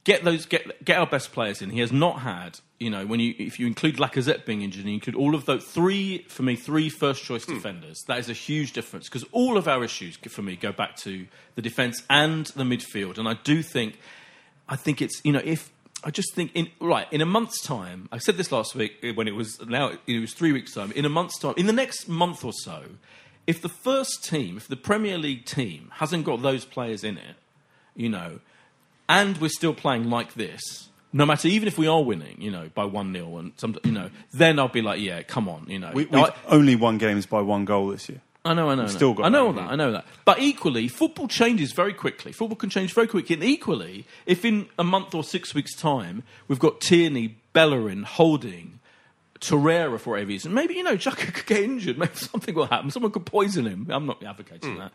[0.06, 1.68] get those, get get our best players in.
[1.70, 4.88] He has not had, you know, when you if you include Lacazette being injured, and
[4.90, 7.54] you include all of those three for me, three first choice Hmm.
[7.54, 8.02] defenders.
[8.06, 11.26] That is a huge difference because all of our issues for me go back to
[11.56, 13.98] the defence and the midfield, and I do think,
[14.68, 15.70] I think it's you know if.
[16.04, 18.08] I just think in right in a month's time.
[18.12, 20.92] I said this last week uh, when it was now it was three weeks time.
[20.92, 22.82] In a month's time, in the next month or so,
[23.46, 27.36] if the first team, if the Premier League team hasn't got those players in it,
[27.96, 28.40] you know,
[29.08, 32.70] and we're still playing like this, no matter even if we are winning, you know,
[32.74, 35.78] by one 0 and some, you know, then I'll be like, yeah, come on, you
[35.78, 35.90] know.
[35.94, 38.20] We, we've I, only won games by one goal this year.
[38.46, 38.82] I know, I know.
[38.82, 38.92] I know.
[38.92, 39.60] still got I know that.
[39.62, 39.70] that.
[39.70, 40.04] I know that.
[40.24, 42.32] But equally, football changes very quickly.
[42.32, 43.34] Football can change very quickly.
[43.34, 48.78] And equally, if in a month or six weeks' time we've got Tierney, Bellerin, Holding,
[49.40, 51.98] Torreira for whatever reason, maybe you know Xhaka could get injured.
[51.98, 52.90] Maybe something will happen.
[52.90, 53.86] Someone could poison him.
[53.90, 54.78] I'm not advocating hmm.
[54.78, 54.92] that.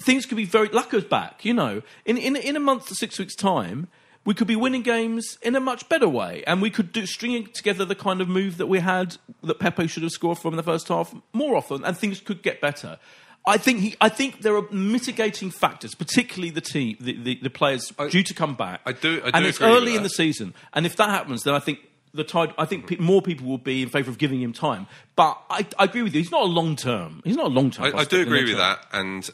[0.00, 0.68] Things could be very.
[0.68, 1.44] Laca's back.
[1.44, 3.88] You know, in in in a month or six weeks' time.
[4.24, 7.46] We could be winning games in a much better way, and we could do stringing
[7.46, 10.58] together the kind of move that we had that Pepe should have scored from in
[10.58, 12.98] the first half more often, and things could get better.
[13.46, 17.48] I think he, I think there are mitigating factors, particularly the team, the, the, the
[17.48, 18.82] players due to come back.
[18.84, 21.08] I do- I and do it's agree with early in the season, and if that
[21.08, 21.78] happens, then I think
[22.12, 22.52] the tide.
[22.58, 24.88] I think pe- more people will be in favour of giving him time.
[25.16, 26.20] But I, I agree with you.
[26.20, 27.22] He's not a long term.
[27.24, 27.86] He's not a long term.
[27.94, 29.30] I, I do agree with that, and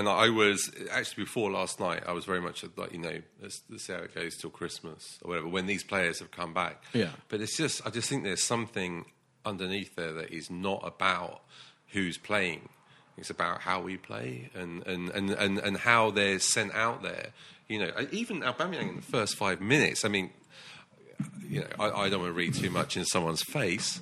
[0.00, 2.02] and I was actually before last night.
[2.06, 5.18] I was very much like you know, let's, let's see how it goes till Christmas
[5.22, 5.46] or whatever.
[5.48, 7.10] When these players have come back, Yeah.
[7.28, 9.04] But it's just, I just think there's something
[9.44, 11.42] underneath there that is not about
[11.88, 12.70] who's playing.
[13.18, 17.28] It's about how we play and and, and, and, and how they're sent out there.
[17.68, 20.04] You know, even Aubameyang in the first five minutes.
[20.04, 20.30] I mean,
[21.46, 24.00] you know, I, I don't want to read too much in someone's face,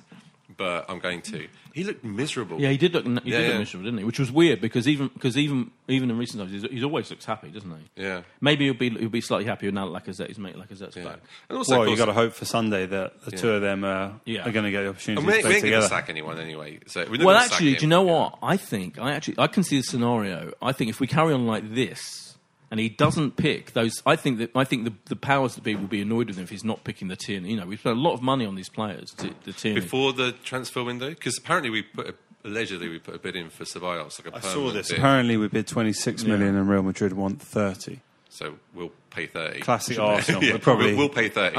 [0.59, 1.47] but I'm going to.
[1.73, 2.59] He looked miserable.
[2.59, 3.05] Yeah, he did look.
[3.05, 3.47] He Yeah, did yeah.
[3.49, 4.03] look miserable, didn't he?
[4.03, 7.25] Which was weird because even because even even in recent times, he's, he's always looks
[7.25, 8.03] happy, doesn't he?
[8.03, 8.21] Yeah.
[8.41, 11.19] Maybe he'll be he'll be slightly happier now that Lacazette is mate Lacazette's back.
[11.47, 13.37] And also, well, of you course- got to hope for Sunday that the Yeah.
[13.37, 14.47] two of them uh, Yeah.
[14.47, 15.77] are going to get the opportunity And we, to ain't- we play ain't going to
[15.77, 15.87] together.
[15.87, 16.79] sack anyone anyway.
[16.87, 18.37] So we're not Well, gonna sack actually, do you know what?
[18.43, 20.51] I think I actually I can see the scenario.
[20.61, 22.28] I think if we carry on like this,
[22.71, 25.75] and he doesn't pick those, I think that I think the, the powers that be
[25.75, 27.51] will be annoyed with him if he's not picking the Tierney.
[27.51, 29.11] You know, we spent a lot of money on these players.
[29.17, 29.81] To, the Tierney.
[29.81, 31.09] before the transfer window?
[31.09, 32.15] Because apparently we put a,
[32.45, 34.89] allegedly we put a bid in for Ceballos, like a I saw this.
[34.89, 34.97] bid.
[34.99, 36.29] Apparently, we bid 26 Yeah.
[36.29, 37.99] million and Real Madrid want 30.
[38.29, 39.59] So we'll pay thirty.
[39.61, 40.15] Classic Shouldn't we?
[40.15, 40.43] Arsenal.
[40.43, 41.55] Yeah, We'll probably we'll, we'll pay thirty.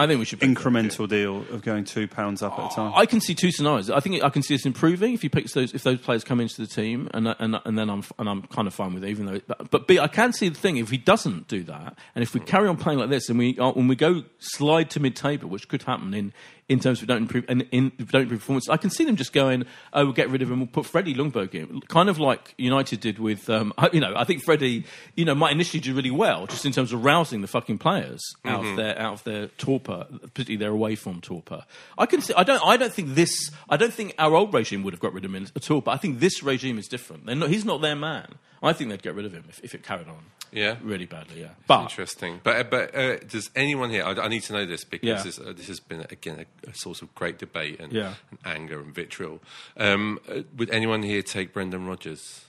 [0.55, 2.93] incremental deal of going two pounds up at a time.
[2.95, 3.91] I can see two scenarios.
[3.91, 6.41] I think I can see this improving if he picks those if those players come
[6.41, 9.11] into the team, and and and then I'm and I'm kind of fine with it.
[9.11, 11.97] Even though, but, but B, I can see the thing if he doesn't do that,
[12.15, 14.91] and if we carry on playing like this, and we uh, when we go slide
[14.91, 16.33] to mid table, which could happen in.
[16.69, 19.17] In terms of don't improve and in, if don't improve performance, I can see them
[19.17, 20.61] just going, "Oh, we'll get rid of him.
[20.61, 24.23] We'll put Freddie Ljungberg in." Kind of like United did with, um, you know, I
[24.23, 24.85] think Freddie,
[25.17, 28.21] you know, might initially do really well, just in terms of rousing the fucking players
[28.45, 28.71] out Mhm.
[28.71, 31.65] of their out of their torpor, particularly their away form torpor.
[31.99, 32.35] I can see.
[32.35, 32.63] I don't.
[32.65, 33.51] I don't think this.
[33.69, 35.81] I don't think our old regime would have got rid of him at all.
[35.81, 37.27] But I think this regime is different.
[37.27, 38.35] They're not, he's not their man.
[38.63, 40.19] I think they'd get rid of him if, if it carried on.
[40.53, 41.41] Yeah, really badly.
[41.41, 42.41] Yeah, It's but interesting.
[42.43, 44.05] But uh, but uh, does anyone here?
[44.05, 45.23] I, I need to know this because Yeah.
[45.23, 48.15] this, uh, this has been again a, a source of great debate and, Yeah.
[48.31, 49.41] and anger and vitriol.
[49.77, 52.45] Um, uh, would anyone here take Brendan Rodgers?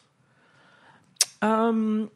[1.41, 2.11] Um,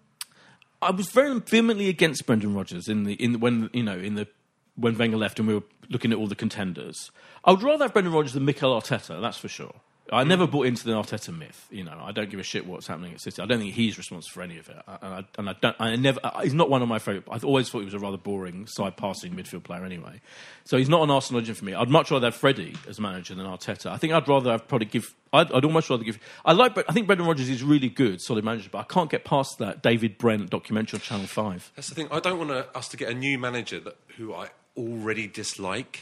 [0.82, 4.28] I was very vehemently against Brendan Rodgers in the in when you know in the
[4.76, 7.12] when Wenger left and we were looking at all the contenders.
[7.44, 9.22] I would rather have Brendan Rodgers than Mikel Arteta.
[9.22, 9.76] That's for sure.
[10.12, 10.30] I hmm.
[10.30, 11.68] never bought into the Arteta myth.
[11.72, 13.42] You know, I don't give a shit what's happening at City.
[13.42, 14.78] I don't think he's responsible for any of it.
[14.88, 15.76] I- And I, and I don't.
[15.80, 16.20] I never.
[16.24, 17.24] I- He's not one of my favourite.
[17.30, 20.22] I've always thought he was a rather boring side passing midfield player anyway.
[20.64, 21.74] So he's not an Arsenal legend for me.
[21.74, 23.88] I'd much rather have Freddie as manager than Arteta.
[23.88, 25.14] I think I'd rather have probably give.
[25.34, 26.20] I'd, I'd almost rather give.
[26.44, 26.78] I like.
[26.90, 29.82] I think Brendan Rodgers is really good, solid manager, but I can't get past that
[29.82, 31.72] David Brent documentary on Channel Five.
[31.76, 32.08] That's the thing.
[32.12, 36.02] I don't want us to get a new manager that who I already dislike.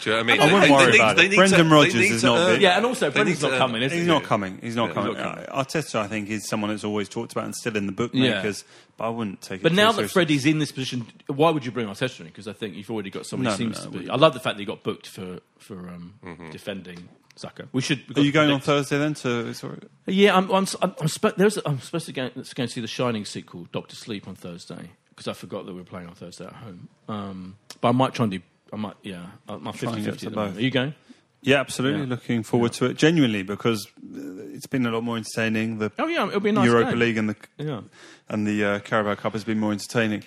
[0.00, 0.40] Do you know what I mean?
[0.40, 1.28] I wouldn't They- they worry need- about they it.
[1.30, 2.38] need Brendan to- they Rodgers is not.
[2.38, 3.86] earn- Yeah, and also they Brendan's not coming, it.
[3.86, 3.98] is he?
[3.98, 4.58] He's not coming.
[4.62, 5.14] He's not Yeah, coming.
[5.14, 5.48] he's not coming.
[5.48, 8.64] Uh, Arteta, I think, is someone that's always talked about and still in the bookmakers.
[8.96, 9.62] But I wouldn't take it.
[9.62, 10.12] But too now that seriously.
[10.12, 12.26] Freddie's in this position, why would you bring Arteta in?
[12.26, 14.10] Because I think you've already got someone No, who no, seems no, to be.
[14.10, 16.50] I love the fact that he got booked for for um, Mm-hmm.
[16.50, 17.68] defending Saka.
[17.72, 18.00] We should.
[18.16, 19.14] Are you to going on Thursday then?
[19.14, 19.78] To sorry.
[20.06, 20.50] Yeah, I'm.
[20.50, 23.24] I'm, I'm, I'm, spe- there's, I'm supposed to go, let's go and see the Shining
[23.24, 26.52] sequel, Doctor Sleep, on Thursday because I forgot that we were playing on Thursday at
[26.54, 26.88] home.
[27.08, 28.40] Um, but I might try and do.
[28.72, 28.94] I might.
[29.02, 30.54] Yeah, uh, my Try 50 get 50 to at the moment.
[30.54, 30.60] both.
[30.60, 30.94] Are you going?
[31.42, 32.02] Yeah, absolutely.
[32.02, 32.06] Yeah.
[32.06, 34.18] Looking forward to it genuinely because uh,
[34.54, 35.78] it's been a lot more entertaining.
[35.78, 36.98] The Oh, yeah, it'll be a nice Europa game.
[37.00, 37.80] League and the Yeah.
[38.28, 40.22] and the uh, Carabao Cup has been more entertaining.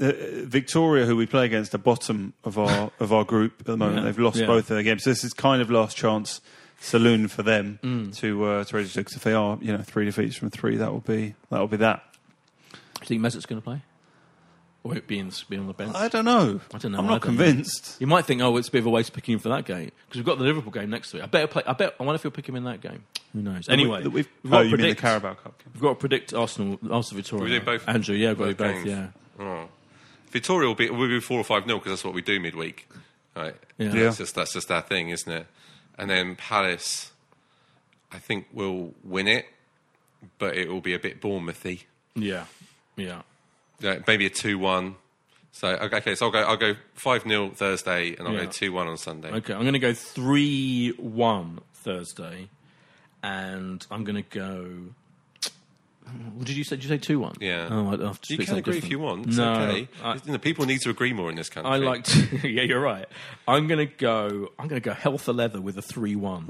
[0.00, 0.12] Uh,
[0.44, 3.98] Victoria, who we play against, the bottom of our of our group at the moment,
[3.98, 4.04] Yeah.
[4.04, 4.46] they've lost Yeah.
[4.46, 5.02] both of their games.
[5.04, 6.40] So this is kind of last chance
[6.78, 8.14] saloon for them Mm.
[8.18, 9.00] to uh, to register.
[9.00, 11.68] Because if they are, you know, three defeats from three, that will be that will
[11.68, 12.02] be that.
[12.72, 13.80] Do you think Mesut's going to play?
[14.82, 15.94] Or it being be on the bench?
[15.94, 16.60] I don't know.
[16.72, 16.98] I don't know.
[16.98, 17.44] I'm not don't know.
[17.44, 17.96] convinced.
[18.00, 19.90] You might think, oh, it's a bit of a waste picking him for that game
[20.08, 21.22] because we've got the Liverpool game next week.
[21.22, 21.62] I better play.
[21.66, 21.96] I bet.
[22.00, 23.04] I wonder if he'll pick him in that game.
[23.34, 23.66] Who knows?
[23.66, 25.58] That we- Anyway, we've- we've oh, got to oh, you mean the predict Carabao Cup
[25.58, 25.70] game.
[25.74, 27.44] We've got to predict Arsenal, Arsenal Victoria.
[27.44, 27.86] We do both.
[27.86, 28.86] Andrew, yeah, we've got to do both.
[28.86, 29.08] Yeah.
[29.38, 29.68] Oh.
[30.30, 32.88] Victoria will be will be four or five nil because that's what we do midweek.
[33.36, 33.54] Right.
[33.78, 33.88] Yeah.
[33.88, 35.46] That's just that's just our thing, isn't it?
[35.98, 37.12] And then Palace,
[38.10, 39.46] I think will win it,
[40.38, 41.82] but it will be a bit Bournemouthy.
[42.14, 42.44] Yeah.
[42.96, 43.22] Yeah.
[43.80, 44.96] Yeah, maybe a two-one.
[45.52, 46.38] So okay, okay, so I'll go.
[46.42, 48.44] I'll go five 0 Thursday, and I'll Yeah.
[48.44, 49.30] go two-one on Sunday.
[49.32, 52.48] Okay, I'm going to go three-one Thursday,
[53.22, 54.94] and I'm going to go.
[56.34, 56.76] What did you say?
[56.76, 57.34] Did you say two-one?
[57.40, 57.68] Yeah.
[57.70, 58.90] Oh, I'd have to you speak can something agree if different.
[58.90, 59.26] you want.
[59.28, 59.88] It's no, okay.
[60.02, 61.70] I, You know, people need to agree more in this country.
[61.70, 62.04] I like.
[62.04, 63.06] To, yeah, you're right.
[63.46, 64.48] I'm going to go.
[64.58, 66.48] I'm going to go health for leather with a three-one.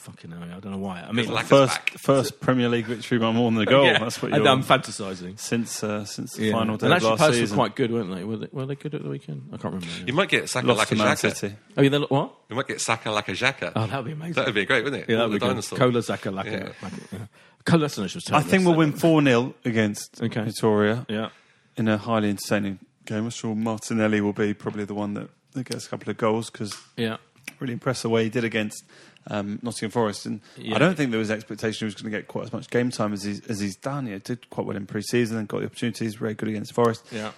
[0.00, 1.00] Fucking hell, I don't know why.
[1.02, 1.90] I mean, Because Lacazette First back.
[1.98, 3.84] first Premier League victory by more than a goal.
[3.86, 5.38] yeah, That's what you're I'm fantasising.
[5.38, 6.52] since uh, since the Yeah.
[6.52, 7.56] final day and of actually, last Palace season.
[7.58, 8.24] were quite good, weren't they?
[8.24, 8.48] Were they?
[8.50, 9.42] Were they good at the weekend?
[9.52, 9.86] I can't remember.
[10.06, 11.54] You might get Saka Lost like a Man City.
[11.76, 12.34] Oh, yeah, they what?
[12.48, 13.72] You might get Saka like a Xhaka.
[13.76, 14.32] Oh, that would be amazing.
[14.34, 15.08] That would be great, wouldn't it?
[15.10, 15.48] Yeah, that All would be the good.
[15.50, 15.78] dinosaurs.
[15.78, 16.52] Cola Zaka, like Yeah.
[16.52, 17.18] a, like a, yeah.
[17.66, 20.44] Cola Zaka was I think we'll win 4 0 against Okay.
[20.44, 21.28] Victoria Yeah.
[21.76, 23.24] in a highly entertaining game.
[23.24, 26.48] I'm sure Martinelli will be probably the one that, that gets a couple of goals
[26.48, 27.18] because Yeah.
[27.58, 28.82] really impressed the way he did against
[29.26, 30.76] um, Nottingham Forest, and Yeah.
[30.76, 32.90] I don't think there was expectation he was going to get quite as much game
[32.90, 34.06] time as he's, as he's done.
[34.06, 36.14] He did quite well in pre-season and got the opportunities.
[36.16, 37.04] Very good against Forest.
[37.12, 37.32] Yeah.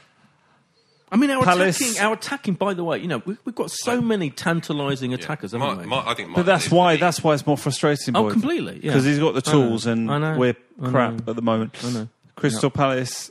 [1.10, 2.54] I mean, our Palace- attacking, our attacking.
[2.54, 5.94] By the way, you know, we, we've got so many tantalising attackers, haven't we?
[5.94, 8.16] I think, But that's why that's why it's more frustrating.
[8.16, 8.32] Oh, boys.
[8.32, 8.92] completely, yeah.
[8.92, 11.24] Because he's got the I know, tools, and I know, we're I crap know.
[11.30, 11.76] at the moment.
[11.84, 12.08] I know.
[12.34, 12.76] Crystal Yeah.
[12.78, 13.30] Palace.